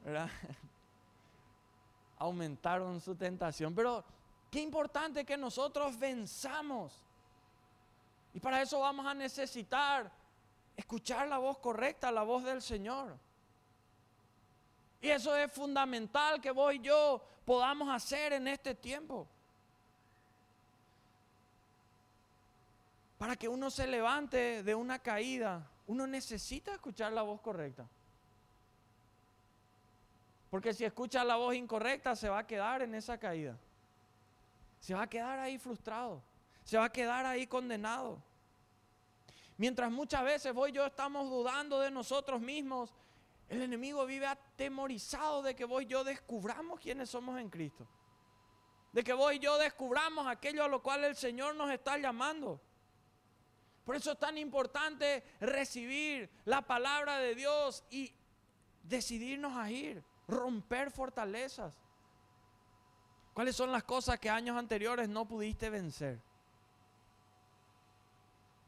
[0.03, 0.29] ¿verdad?
[2.17, 3.75] Aumentaron su tentación.
[3.75, 4.03] Pero
[4.49, 7.03] qué importante que nosotros venzamos.
[8.33, 10.11] Y para eso vamos a necesitar
[10.75, 13.17] escuchar la voz correcta, la voz del Señor.
[15.01, 19.27] Y eso es fundamental que vos y yo podamos hacer en este tiempo.
[23.17, 27.87] Para que uno se levante de una caída, uno necesita escuchar la voz correcta.
[30.49, 33.57] Porque si escucha la voz incorrecta, se va a quedar en esa caída.
[34.79, 36.21] Se va a quedar ahí frustrado.
[36.63, 38.21] Se va a quedar ahí condenado.
[39.61, 42.95] Mientras muchas veces vos y yo estamos dudando de nosotros mismos,
[43.47, 47.87] el enemigo vive atemorizado de que vos y yo descubramos quiénes somos en Cristo.
[48.91, 52.59] De que vos y yo descubramos aquello a lo cual el Señor nos está llamando.
[53.85, 58.11] Por eso es tan importante recibir la palabra de Dios y
[58.81, 61.71] decidirnos a ir, romper fortalezas.
[63.35, 66.30] ¿Cuáles son las cosas que años anteriores no pudiste vencer?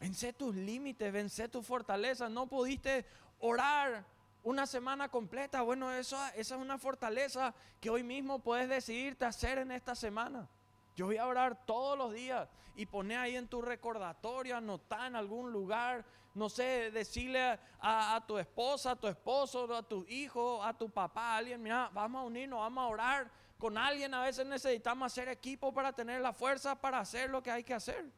[0.04, 2.30] Vence tus límites, vence tus fortalezas.
[2.30, 3.06] No pudiste
[3.39, 4.04] orar
[4.44, 5.62] una semana completa.
[5.62, 10.50] Bueno, eso, esa es una fortaleza que hoy mismo puedes decidirte hacer en esta semana.
[10.94, 15.16] Yo voy a orar todos los días y poner ahí en tu recordatorio, anotar en
[15.16, 20.78] algún lugar, no sé, decirle a, tu esposa, a tu esposo, a tu hijo, a
[20.78, 24.13] tu papá, a alguien, mira, vamos a unirnos, vamos a orar con alguien.
[24.13, 27.74] A veces necesitamos hacer equipo para tener la fuerza para hacer lo que hay que
[27.74, 28.12] hacer.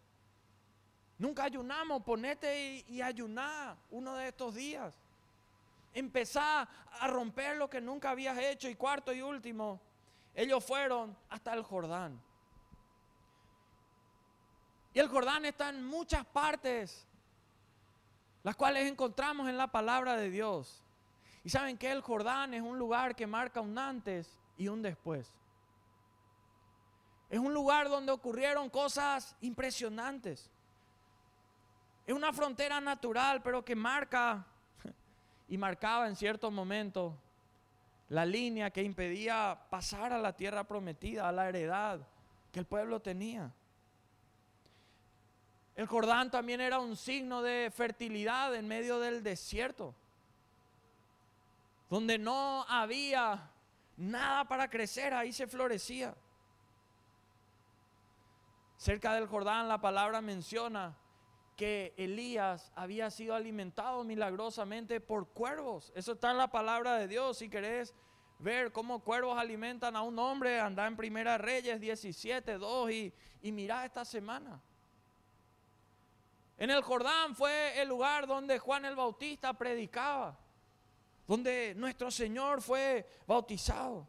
[1.18, 4.94] Nunca ayunamos, ponete y, ayuná uno de estos días.
[5.94, 6.68] Empezá
[7.00, 8.68] a romper lo que nunca habías hecho.
[8.68, 9.80] Y cuarto y último,
[10.34, 12.22] ellos fueron hasta el Jordán.
[14.94, 17.08] Y el Jordán está en muchas partes,
[18.44, 20.84] las cuales encontramos en la palabra de Dios.
[21.46, 25.32] Y saben que el Jordán es un lugar que marca un antes y un después.
[27.30, 30.50] Es un lugar donde ocurrieron cosas impresionantes.
[32.06, 34.46] Es una frontera natural, pero que marca
[35.48, 37.18] y marcaba en cierto momento
[38.10, 42.00] la línea que impedía pasar a la tierra prometida, a la heredad
[42.52, 43.52] que el pueblo tenía.
[45.76, 49.94] El Jordán también era un signo de fertilidad en medio del desierto,
[51.90, 53.50] donde no había
[53.98, 56.16] nada para crecer, ahí se florecía.
[58.78, 60.96] Cerca del Jordán la palabra menciona
[61.56, 65.92] que Elías había sido alimentado milagrosamente por cuervos.
[65.96, 67.38] Eso está en la palabra de Dios.
[67.38, 67.94] Si querés
[68.40, 73.70] ver cómo cuervos alimentan a un hombre, anda en Primera Reyes 17, 2 y, y
[73.70, 74.62] esta semana.
[76.58, 80.38] En el Jordán fue el lugar donde Juan el Bautista predicaba,
[81.28, 84.08] donde nuestro Señor fue bautizado.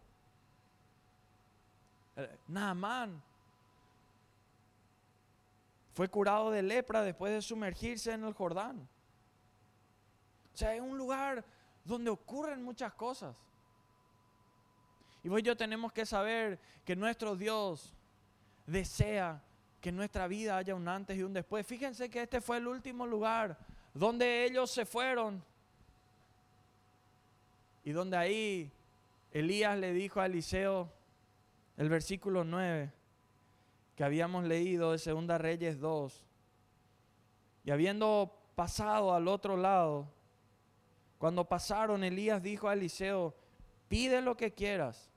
[2.16, 3.22] Eh, Naamán
[5.96, 8.86] fue curado de lepra después de sumergirse en el Jordán.
[10.52, 11.42] O sea, es un lugar
[11.86, 13.34] donde ocurren muchas cosas.
[15.24, 17.94] Y vos yo tenemos que saber que nuestro Dios
[18.66, 19.42] desea
[19.80, 21.66] que en nuestra vida haya un antes y un después.
[21.66, 23.56] Fíjense que este fue el último lugar
[23.94, 25.42] donde ellos se fueron.
[27.84, 28.70] Y donde ahí
[29.30, 30.92] Elías le dijo a Eliseo,
[31.78, 32.92] el versículo 9,
[33.96, 36.24] que habíamos leído de Segunda Reyes 2.
[37.64, 40.06] Y habiendo pasado al otro lado,
[41.18, 43.34] cuando pasaron, Elías dijo a Eliseo,
[43.88, 45.10] pide lo que quieras,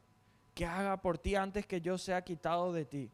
[0.55, 3.11] que haga por ti antes que yo sea quitado de ti.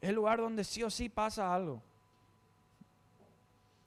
[0.00, 1.82] Es el lugar donde sí o sí pasa algo.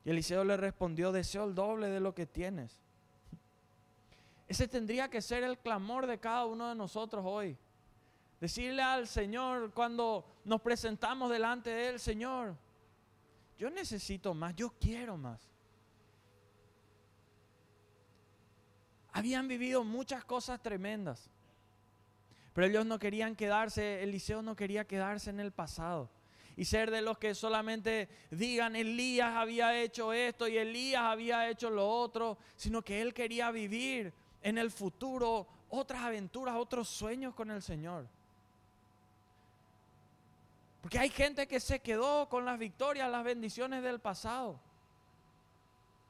[0.06, 2.80] Y Eliseo le respondió, deseo el doble de lo que tienes.
[4.48, 7.58] Ese tendría que ser el clamor de cada uno de nosotros hoy.
[8.42, 12.58] Decirle al Señor cuando nos presentamos delante de Él, Señor,
[13.60, 15.48] yo necesito más, yo quiero más.
[19.12, 21.30] Habían vivido muchas cosas tremendas,
[22.54, 26.10] pero ellos no querían quedarse, Eliseo no quería quedarse en el pasado
[26.58, 31.70] y ser de los que solamente digan Elías había hecho esto y Elías había hecho
[31.70, 37.52] lo otro, sino que él quería vivir en el futuro otras aventuras, otros sueños con
[37.52, 38.08] el Señor.
[40.82, 44.60] Porque hay gente que se quedó con las victorias, las bendiciones del pasado.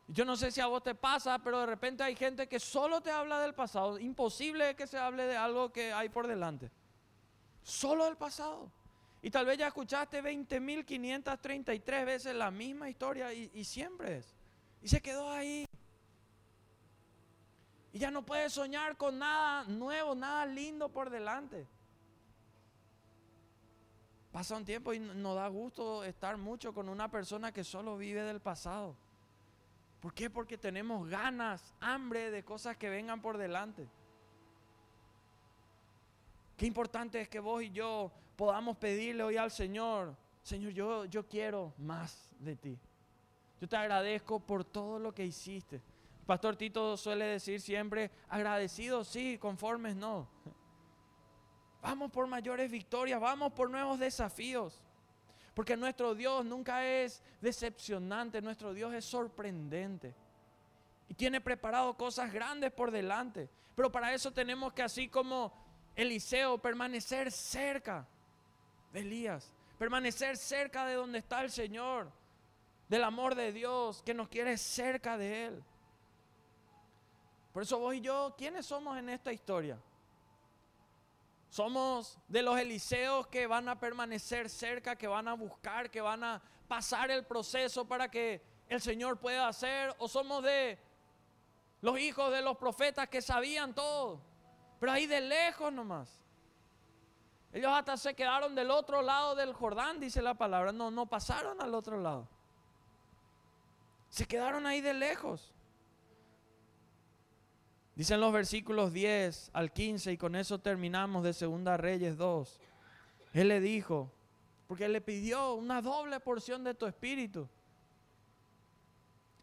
[0.07, 3.01] Yo no sé si a vos te pasa, pero de repente hay gente que solo
[3.01, 3.99] te habla del pasado.
[3.99, 6.71] Imposible que se hable de algo que hay por delante.
[7.63, 8.71] Solo del pasado.
[9.21, 14.35] Y tal vez ya escuchaste 20.533 veces la misma historia y, y siempre es.
[14.81, 15.65] Y se quedó ahí.
[17.93, 21.67] Y ya no puedes soñar con nada nuevo, nada lindo por delante.
[24.31, 28.21] Pasa un tiempo y nos da gusto estar mucho con una persona que solo vive
[28.23, 28.95] del pasado.
[29.99, 30.29] ¿Por qué?
[30.29, 33.87] Porque tenemos ganas, hambre de cosas que vengan por delante.
[36.55, 41.27] Qué importante es que vos y yo podamos pedirle hoy al Señor, Señor, yo, yo
[41.27, 42.79] quiero más de ti.
[43.59, 45.81] Yo te agradezco por todo lo que hiciste.
[46.25, 50.27] Pastor Tito suele decir siempre, agradecidos sí, conformes no.
[51.81, 54.81] Vamos por mayores victorias, vamos por nuevos desafíos.
[55.53, 60.13] Porque nuestro Dios nunca es decepcionante, nuestro Dios es sorprendente.
[61.09, 63.49] Y tiene preparado cosas grandes por delante.
[63.75, 65.51] Pero para eso tenemos que, así como
[65.95, 68.07] Eliseo, permanecer cerca
[68.93, 69.53] de Elías.
[69.77, 72.11] Permanecer cerca de donde está el Señor.
[72.87, 75.63] Del amor de Dios que nos quiere cerca de Él.
[77.51, 79.77] Por eso vos y yo, ¿quiénes somos en esta historia?
[81.51, 86.23] Somos de los Eliseos que van a permanecer cerca, que van a buscar, que van
[86.23, 89.93] a pasar el proceso para que el Señor pueda hacer.
[89.99, 90.79] O somos de
[91.81, 94.21] los hijos de los profetas que sabían todo,
[94.79, 96.21] pero ahí de lejos nomás.
[97.51, 100.71] Ellos hasta se quedaron del otro lado del Jordán, dice la palabra.
[100.71, 102.29] No, no pasaron al otro lado.
[104.07, 105.53] Se quedaron ahí de lejos.
[108.01, 112.59] Dicen los versículos 10 al 15 y con eso terminamos de Segunda Reyes 2.
[113.33, 114.11] Él le dijo,
[114.65, 117.47] porque él le pidió una doble porción de tu espíritu.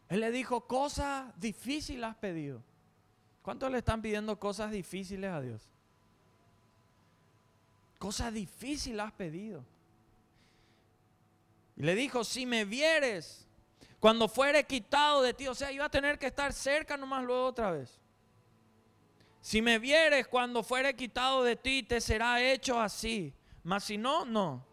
[0.09, 2.61] Él le dijo, cosas difíciles has pedido.
[3.43, 5.61] ¿Cuántos le están pidiendo cosas difíciles a Dios?
[7.97, 9.63] Cosas difíciles has pedido.
[11.77, 13.47] Y le dijo, si me vieres,
[14.01, 17.45] cuando fuere quitado de ti, o sea, iba a tener que estar cerca nomás luego
[17.45, 18.01] otra vez.
[19.41, 23.33] Si me vieres cuando fuere quitado de ti, te será hecho así.
[23.63, 24.65] Mas si no, no.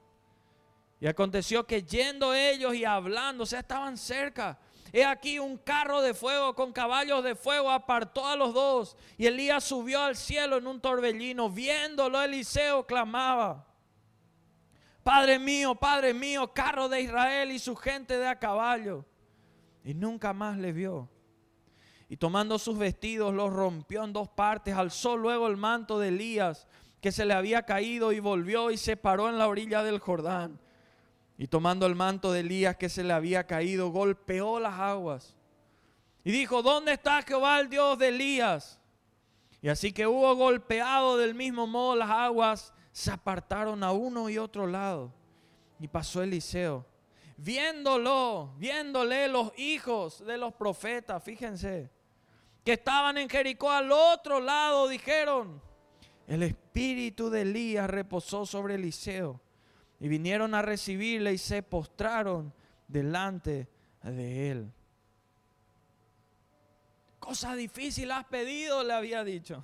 [1.00, 4.58] Y aconteció que yendo ellos y hablando, o estaban cerca,
[4.92, 8.96] he aquí un carro de fuego con caballos de fuego apartó a los dos.
[9.16, 11.50] Y Elías subió al cielo en un torbellino.
[11.50, 13.66] Viéndolo, Eliseo clamaba.
[15.02, 19.04] Padre mío, Padre mío, carro de Israel y su gente de a caballo.
[19.84, 21.08] Y nunca más le vio.
[22.08, 26.68] Y tomando sus vestidos los rompió en dos partes, alzó luego el manto de Elías
[27.00, 30.60] que se le había caído y volvió y se paró en la orilla del Jordán.
[31.38, 35.34] Y tomando el manto de Elías que se le había caído, golpeó las aguas.
[36.24, 38.80] Y dijo, ¿dónde está Jehová el Dios de Elías?
[39.60, 44.38] Y así que hubo golpeado del mismo modo las aguas, se apartaron a uno y
[44.38, 45.12] otro lado.
[45.78, 46.86] Y pasó Eliseo.
[47.36, 51.90] Viéndolo, viéndole los hijos de los profetas, fíjense,
[52.66, 55.62] que estaban en Jericó al otro lado, dijeron,
[56.26, 59.40] el espíritu de Elías reposó sobre Eliseo.
[60.00, 62.52] Y vinieron a recibirle y se postraron
[62.88, 63.68] delante
[64.02, 64.72] de él.
[67.20, 69.62] Cosa difícil has pedido, le había dicho.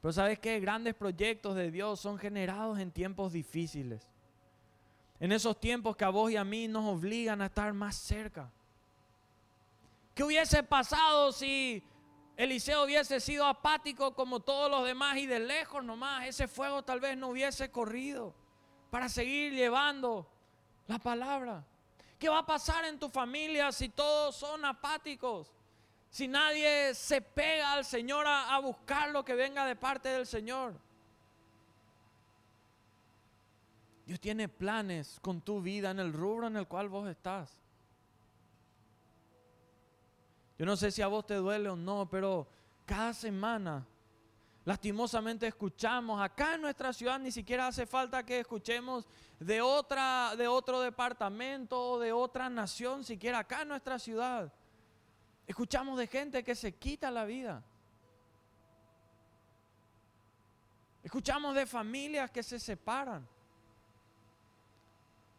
[0.00, 4.10] Pero sabes que grandes proyectos de Dios son generados en tiempos difíciles.
[5.20, 8.50] En esos tiempos que a vos y a mí nos obligan a estar más cerca.
[10.16, 11.84] ¿Qué hubiese pasado si
[12.36, 16.98] Eliseo hubiese sido apático como todos los demás y de lejos nomás ese fuego tal
[16.98, 18.34] vez no hubiese corrido?
[18.90, 20.26] para seguir llevando
[20.86, 21.64] la palabra.
[22.18, 25.52] ¿Qué va a pasar en tu familia si todos son apáticos?
[26.08, 30.80] Si nadie se pega al Señor a, buscar lo que venga de parte del Señor.
[34.06, 37.50] Dios tiene planes con tu vida en el rubro en el cual vos estás.
[40.58, 42.48] Yo no sé si a vos te duele o no, pero
[42.86, 43.86] cada semana
[44.66, 49.06] Lastimosamente escuchamos acá en nuestra ciudad, ni siquiera hace falta que escuchemos
[49.38, 54.52] de, otra, de otro departamento o de otra nación, siquiera acá en nuestra ciudad.
[55.46, 57.62] Escuchamos de gente que se quita la vida.
[61.04, 63.24] Escuchamos de familias que se separan.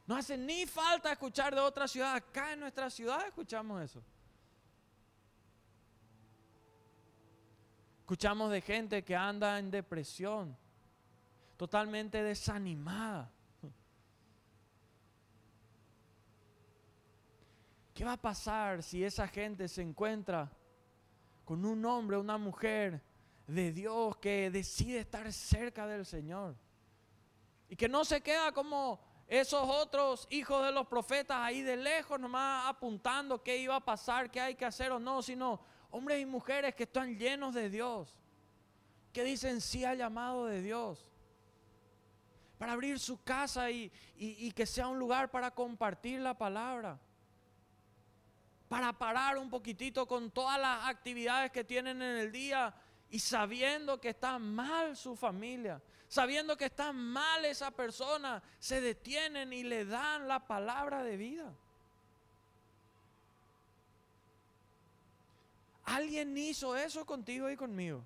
[0.06, 2.16] No hace ni falta escuchar de otra ciudad.
[2.16, 4.02] Acá en nuestra ciudad escuchamos eso.
[8.08, 10.56] Escuchamos de gente que anda en depresión,
[11.58, 13.30] totalmente desanimada.
[17.94, 20.50] ¿Qué va a pasar si esa gente se encuentra
[21.44, 23.04] con un hombre, una mujer
[23.46, 26.56] de Dios que decide estar cerca del Señor?
[27.68, 32.18] Y que no se queda como esos otros hijos de los profetas ahí de lejos
[32.18, 35.60] nomás apuntando qué iba a pasar, qué hay que hacer o no, sino
[35.92, 38.16] hombres y mujeres que están llenos de Dios,
[39.14, 41.12] que dicen sí al llamado de Dios,
[42.58, 43.92] para abrir su casa y,
[44.56, 47.00] que sea un lugar para compartir la palabra,
[48.68, 52.74] para parar un poquitito con todas las actividades que tienen en el día
[53.10, 59.54] y sabiendo que está mal su familia, sabiendo que está mal esa persona, se detienen
[59.54, 61.54] y le dan la palabra de vida.
[65.98, 68.06] Alguien hizo eso contigo y conmigo.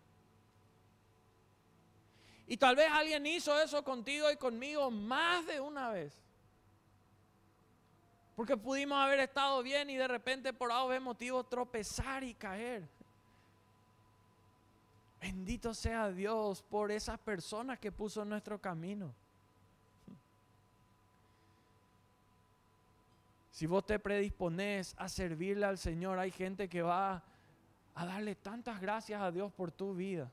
[2.48, 6.14] Y tal vez alguien hizo eso contigo y conmigo más de una vez.
[8.34, 12.88] Porque pudimos haber estado bien y de repente por algo motivo tropezar y caer.
[15.20, 19.14] Bendito sea Dios por esas personas que puso en nuestro camino.
[23.52, 27.22] Si vos te predisponés a servirle al Señor, hay gente que va
[27.96, 30.32] a darle tantas gracias a Dios por tu vida.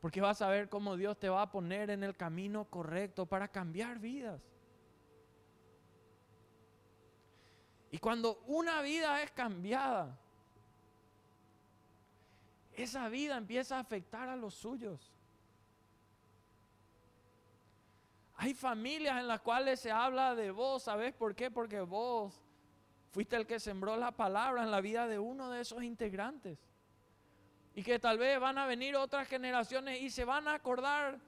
[0.00, 3.48] Porque vas a ver cómo Dios te va a poner en el camino correcto para
[3.48, 4.40] cambiar vidas.
[7.90, 10.16] Y cuando una vida es cambiada,
[12.72, 15.12] esa vida empieza a afectar a los suyos.
[18.36, 21.50] Hay familias en las cuales se habla de vos, ¿sabes por qué?
[21.50, 22.40] Porque vos
[23.10, 26.58] Fuiste el que sembró la palabra en la vida de uno de esos integrantes.
[27.74, 31.18] Y que tal vez van a venir otras generaciones y se van a acordar.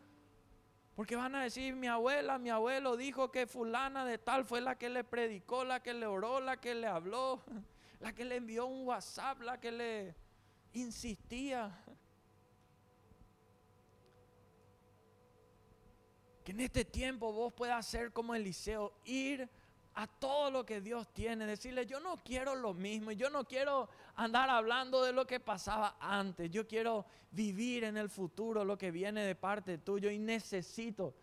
[0.95, 4.77] Porque van a decir, mi abuela, mi abuelo dijo que fulana de tal fue la
[4.77, 7.43] que le predicó, la que le oró, la que le habló,
[8.01, 10.15] la que le envió un WhatsApp, la que le
[10.75, 11.77] insistía.
[16.45, 19.49] Que en este tiempo vos puedas ser como Eliseo, ir
[19.95, 23.89] a todo lo que Dios tiene, decirle, yo no quiero lo mismo, yo no quiero
[24.17, 28.91] andar hablando de lo que pasaba antes, yo quiero vivir en el futuro lo que
[28.91, 31.15] viene de parte tuyo y necesito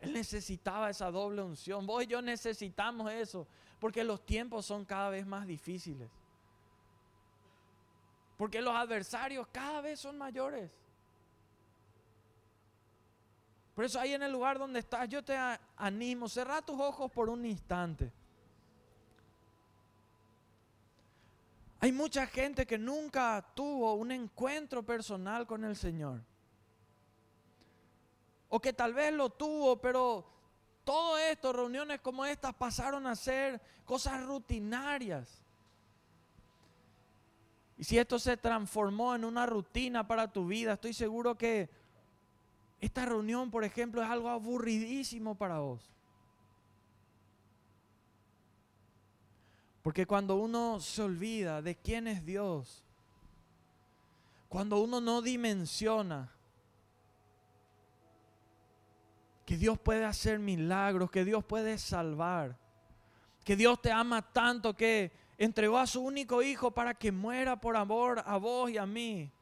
[0.00, 1.86] Él necesitaba esa doble unción.
[1.86, 3.46] Vos y yo necesitamos eso,
[3.80, 6.08] porque los tiempos son cada vez más difíciles.
[8.36, 10.70] Porque los adversarios cada vez son mayores.
[13.78, 15.38] Por eso ahí en el lugar donde estás, yo te
[15.76, 18.10] animo, cerra tus ojos por un instante.
[21.78, 26.20] Hay mucha gente que nunca tuvo un encuentro personal con el Señor.
[28.48, 30.26] O que tal vez lo tuvo, pero
[30.82, 35.40] todo esto, reuniones como estas, pasaron a ser cosas rutinarias.
[37.76, 41.77] Y si esto se transformó en una rutina para tu vida, estoy seguro que
[42.80, 45.90] esta reunión, por ejemplo, es algo aburridísimo para vos.
[49.82, 52.84] Porque cuando uno se olvida de quién es Dios,
[54.48, 56.32] cuando uno no dimensiona
[59.44, 62.58] que Dios puede hacer milagros, que Dios puede salvar,
[63.44, 67.76] que Dios te ama tanto que entregó a su único hijo para que muera por
[67.76, 69.32] amor a vos y a mí.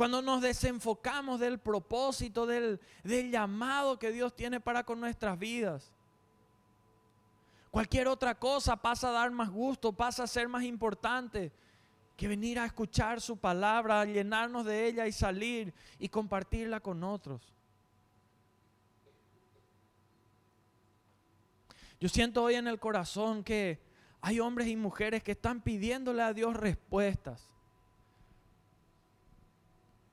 [0.00, 5.92] Cuando nos desenfocamos del propósito, del, del llamado que Dios tiene para con nuestras vidas.
[7.70, 11.52] Cualquier otra cosa pasa a dar más gusto, pasa a ser más importante
[12.16, 17.04] que venir a escuchar su palabra, a llenarnos de ella y salir y compartirla con
[17.04, 17.52] otros.
[22.00, 23.78] Yo siento hoy en el corazón que
[24.22, 27.50] hay hombres y mujeres que están pidiéndole a Dios respuestas.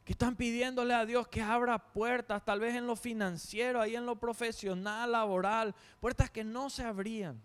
[0.08, 4.06] Que están pidiéndole a Dios que abra puertas, tal vez en lo financiero, ahí en
[4.06, 7.42] lo profesional, laboral, puertas que no se abrían.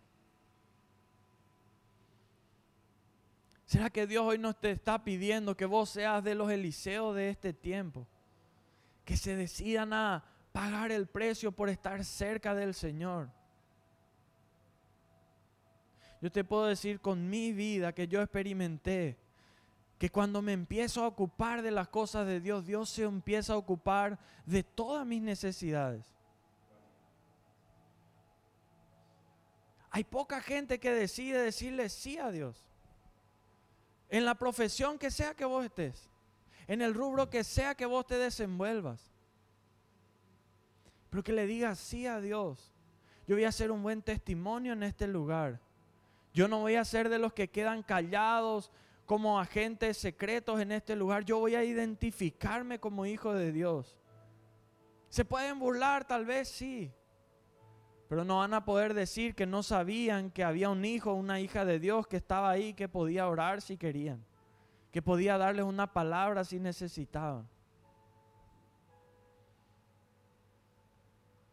[3.66, 7.30] ¿Será que Dios hoy nos te está pidiendo que vos seas de los Eliseos de
[7.30, 8.06] este tiempo?
[9.04, 13.28] Que se decidan a pagar el precio por estar cerca del Señor
[16.22, 19.18] yo te puedo decir con mi vida que yo experimenté
[20.02, 23.56] que cuando me empiezo a ocupar de las cosas de Dios, Dios se empieza a
[23.56, 26.04] ocupar de todas mis necesidades.
[29.92, 32.66] Hay poca gente que decide decirle sí a Dios.
[34.08, 36.10] En la profesión que sea que vos estés,
[36.66, 39.12] en el rubro que sea que vos te desenvuelvas.
[41.10, 42.72] Pero que le digas sí a Dios.
[43.28, 45.60] Yo voy a hacer un buen testimonio en este lugar.
[46.34, 48.72] Yo no voy a ser de los que quedan callados
[49.06, 51.24] como agentes secretos en este lugar.
[51.24, 53.98] Yo voy a identificarme como hijo de Dios.
[55.08, 56.92] Se pueden burlar, tal vez sí.
[58.08, 61.64] Pero no van a poder decir que no sabían que había un hijo, una hija
[61.64, 64.24] de Dios que estaba ahí, que podía orar si querían,
[64.90, 67.48] que podía darles una palabra si necesitaban.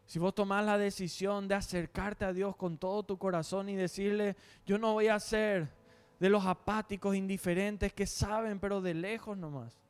[0.06, 4.36] Si vos tomás la decisión de acercarte a Dios con todo tu corazón y decirle,
[4.66, 5.68] yo no voy a ser
[6.20, 9.80] de los apáticos, indiferentes que saben, pero de lejos nomás.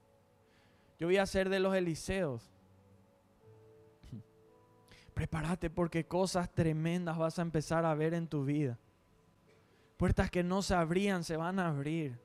[0.99, 2.49] Yo voy a ser de los Eliseos.
[5.15, 8.79] Prepárate porque cosas tremendas vas a empezar a ver en tu vida.
[9.97, 12.19] Puertas que no se abrían se van a abrir.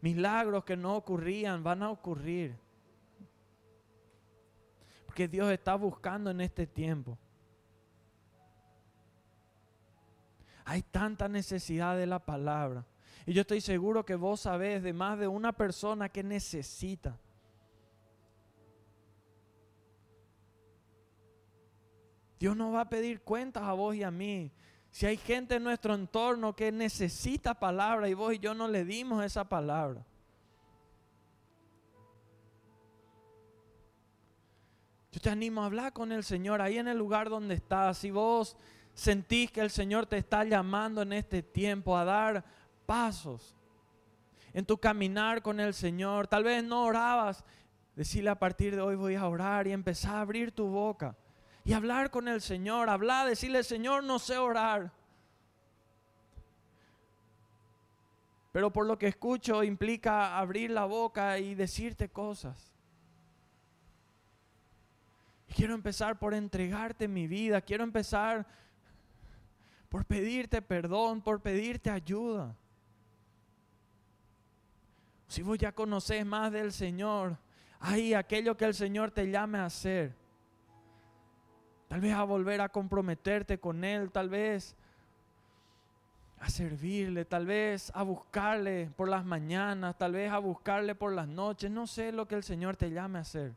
[0.00, 2.56] Milagros que no ocurrían van a ocurrir.
[5.06, 7.16] Porque Dios está buscando en este tiempo
[10.64, 12.84] Hay tanta necesidad de la palabra.
[13.26, 17.18] Y yo estoy seguro que vos sabés de más de una persona que necesita.
[22.40, 24.50] Dios nos va a pedir cuentas a vos y a mí.
[24.90, 28.84] Si hay gente en nuestro entorno que necesita palabra y vos y yo no le
[28.84, 30.04] dimos esa palabra.
[35.12, 37.98] Yo te animo a hablar con el Señor ahí en el lugar donde estás.
[37.98, 38.56] Si vos
[38.92, 42.44] sentís que el Señor te está llamando en este tiempo a dar
[42.86, 43.56] pasos
[44.52, 46.26] en tu caminar con el Señor.
[46.26, 47.44] Tal vez no orabas,
[47.96, 51.16] decirle a partir de hoy voy a orar y empezar a abrir tu boca
[51.64, 54.92] y hablar con el Señor, hablar, decirle Señor, no sé orar.
[58.52, 62.70] Pero por lo que escucho implica abrir la boca y decirte cosas.
[65.54, 68.46] quiero empezar por entregarte mi vida, quiero empezar
[69.88, 72.56] por pedirte perdón, por pedirte ayuda.
[75.32, 77.38] Si vos ya conoces más del Señor,
[77.80, 80.14] ahí aquello que el Señor te llame a hacer.
[81.88, 84.76] Tal vez a volver a comprometerte con Él, tal vez
[86.38, 91.28] a servirle, tal vez a buscarle por las mañanas, tal vez a buscarle por las
[91.28, 91.70] noches.
[91.70, 93.54] No sé lo que el Señor te llame a hacer.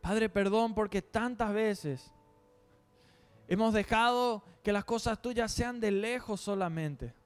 [0.00, 2.12] Padre, perdón porque tantas veces
[3.46, 7.21] hemos dejado que las cosas tuyas sean de lejos solamente.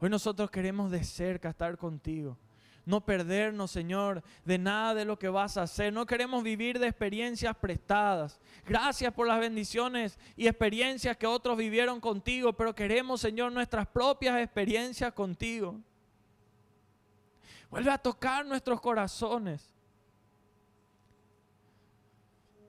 [0.00, 2.38] Hoy nosotros queremos de cerca estar contigo.
[2.84, 5.92] No perdernos, Señor, de nada de lo que vas a hacer.
[5.92, 8.40] No queremos vivir de experiencias prestadas.
[8.64, 14.40] Gracias por las bendiciones y experiencias que otros vivieron contigo, pero queremos, Señor, nuestras propias
[14.40, 15.78] experiencias contigo.
[17.70, 19.77] Vuelve a tocar nuestros corazones.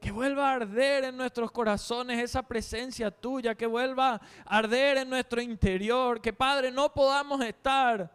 [0.09, 5.07] Que vuelva a arder en nuestros corazones esa presencia tuya, que vuelva a arder en
[5.07, 8.11] nuestro interior, que Padre no podamos estar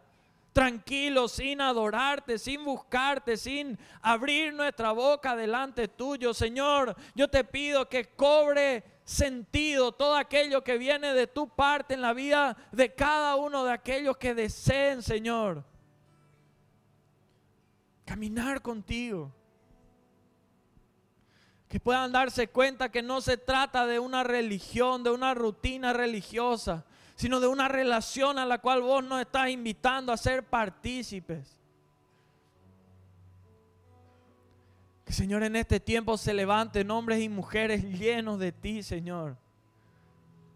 [0.51, 6.33] tranquilos sin adorarte, sin buscarte, sin abrir nuestra boca delante tuyo.
[6.33, 12.01] Señor, yo te pido que cobre sentido todo aquello que viene de tu parte en
[12.01, 15.63] la vida de cada uno de aquellos que deseen, Señor,
[18.03, 19.31] caminar contigo
[21.67, 26.85] que puedan darse cuenta que no se trata de una religión, de una rutina religiosa,
[27.15, 31.57] sino de una relación a la cual vos nos estás invitando a ser partícipes.
[35.05, 39.37] Que Señor en este tiempo se levanten hombres y mujeres llenos de ti, Señor.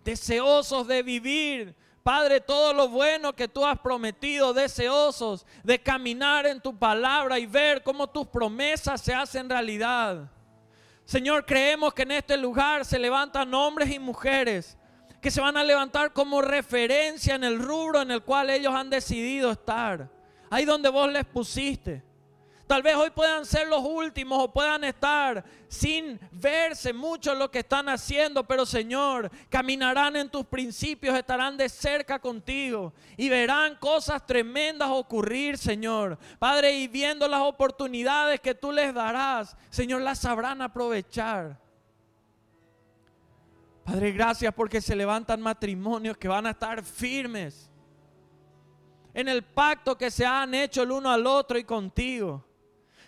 [0.04, 6.62] Deseosos de vivir, Padre, todo lo bueno que tú has prometido, deseosos de caminar en
[6.62, 10.32] tu palabra y ver cómo tus promesas se hacen realidad.
[11.10, 14.78] Señor, creemos que en este lugar se levantan hombres y mujeres
[15.20, 18.92] que se van a levantar como referencia en el rubro en el cual ellos han
[18.92, 20.08] decidido estar.
[20.52, 22.04] Ahí donde vos les pusiste.
[22.70, 27.60] Tal vez hoy puedan ser los últimos o puedan estar sin verse mucho lo que
[27.60, 34.24] están haciendo, pero Señor, caminarán en tus principios, estarán de cerca contigo y verán cosas
[34.24, 36.20] tremendas ocurrir, Señor.
[36.38, 41.60] Padre, y viendo las oportunidades que tú les darás, Señor, las sabrán aprovechar.
[43.84, 47.68] Padre, gracias porque se levantan matrimonios que van a estar firmes
[49.12, 52.46] en el pacto que se han hecho el uno al otro y contigo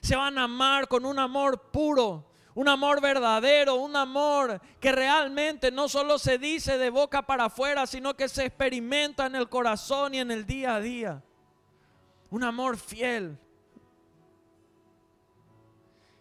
[0.01, 2.25] se van a amar con un amor puro,
[2.55, 7.85] un amor verdadero, un amor que realmente no solo se dice de boca para afuera,
[7.85, 11.23] sino que se experimenta en el corazón y en el día a día.
[12.29, 13.37] Un amor fiel.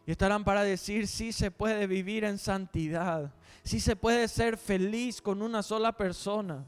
[0.06, 5.22] Y estarán para decir, sí se puede vivir en santidad, sí se puede ser feliz
[5.22, 6.66] con una sola persona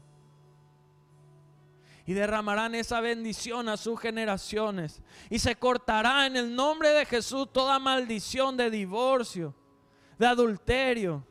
[2.05, 5.01] y derramarán esa bendición a sus generaciones.
[5.29, 9.55] Y se cortará en el nombre de Jesús toda maldición de divorcio,
[10.17, 11.25] de adulterio.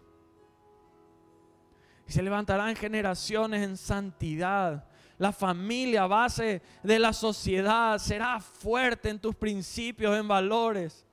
[2.09, 4.89] Y se levantarán generaciones en santidad.
[5.19, 11.07] La familia, base de la sociedad, será fuerte en tus principios, en valores.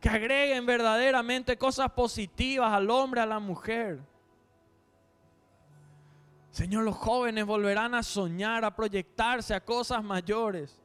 [0.00, 4.00] Que agreguen verdaderamente cosas positivas al hombre, a la mujer.
[6.58, 10.76] Señor, los jóvenes volverán a soñar, a proyectarse a cosas mayores.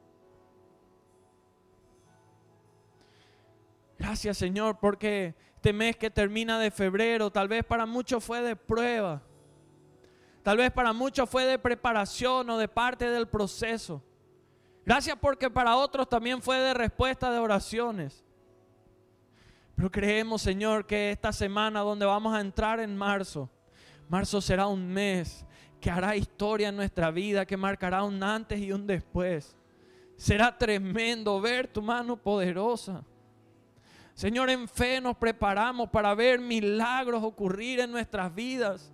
[3.98, 8.54] Gracias Señor, porque este mes que termina de febrero, tal vez para muchos fue de
[8.54, 9.20] prueba.
[10.44, 14.00] Tal vez para muchos fue de preparación o de parte del proceso.
[14.86, 18.24] Gracias porque para otros también fue de respuesta de oraciones.
[19.74, 23.50] Pero creemos, Señor, que esta semana donde vamos a entrar en marzo,
[24.08, 25.44] marzo será un mes
[25.84, 29.54] que hará historia en nuestra vida, que marcará un antes y un después.
[30.16, 33.04] Será tremendo ver tu mano poderosa.
[34.14, 38.90] Señor, en fe nos preparamos para ver milagros ocurrir en nuestras vidas.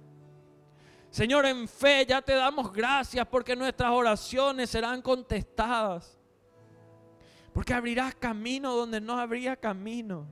[1.10, 6.18] Señor, en fe ya te damos gracias porque nuestras oraciones serán contestadas.
[7.52, 10.26] Porque abrirás camino donde no habría camino.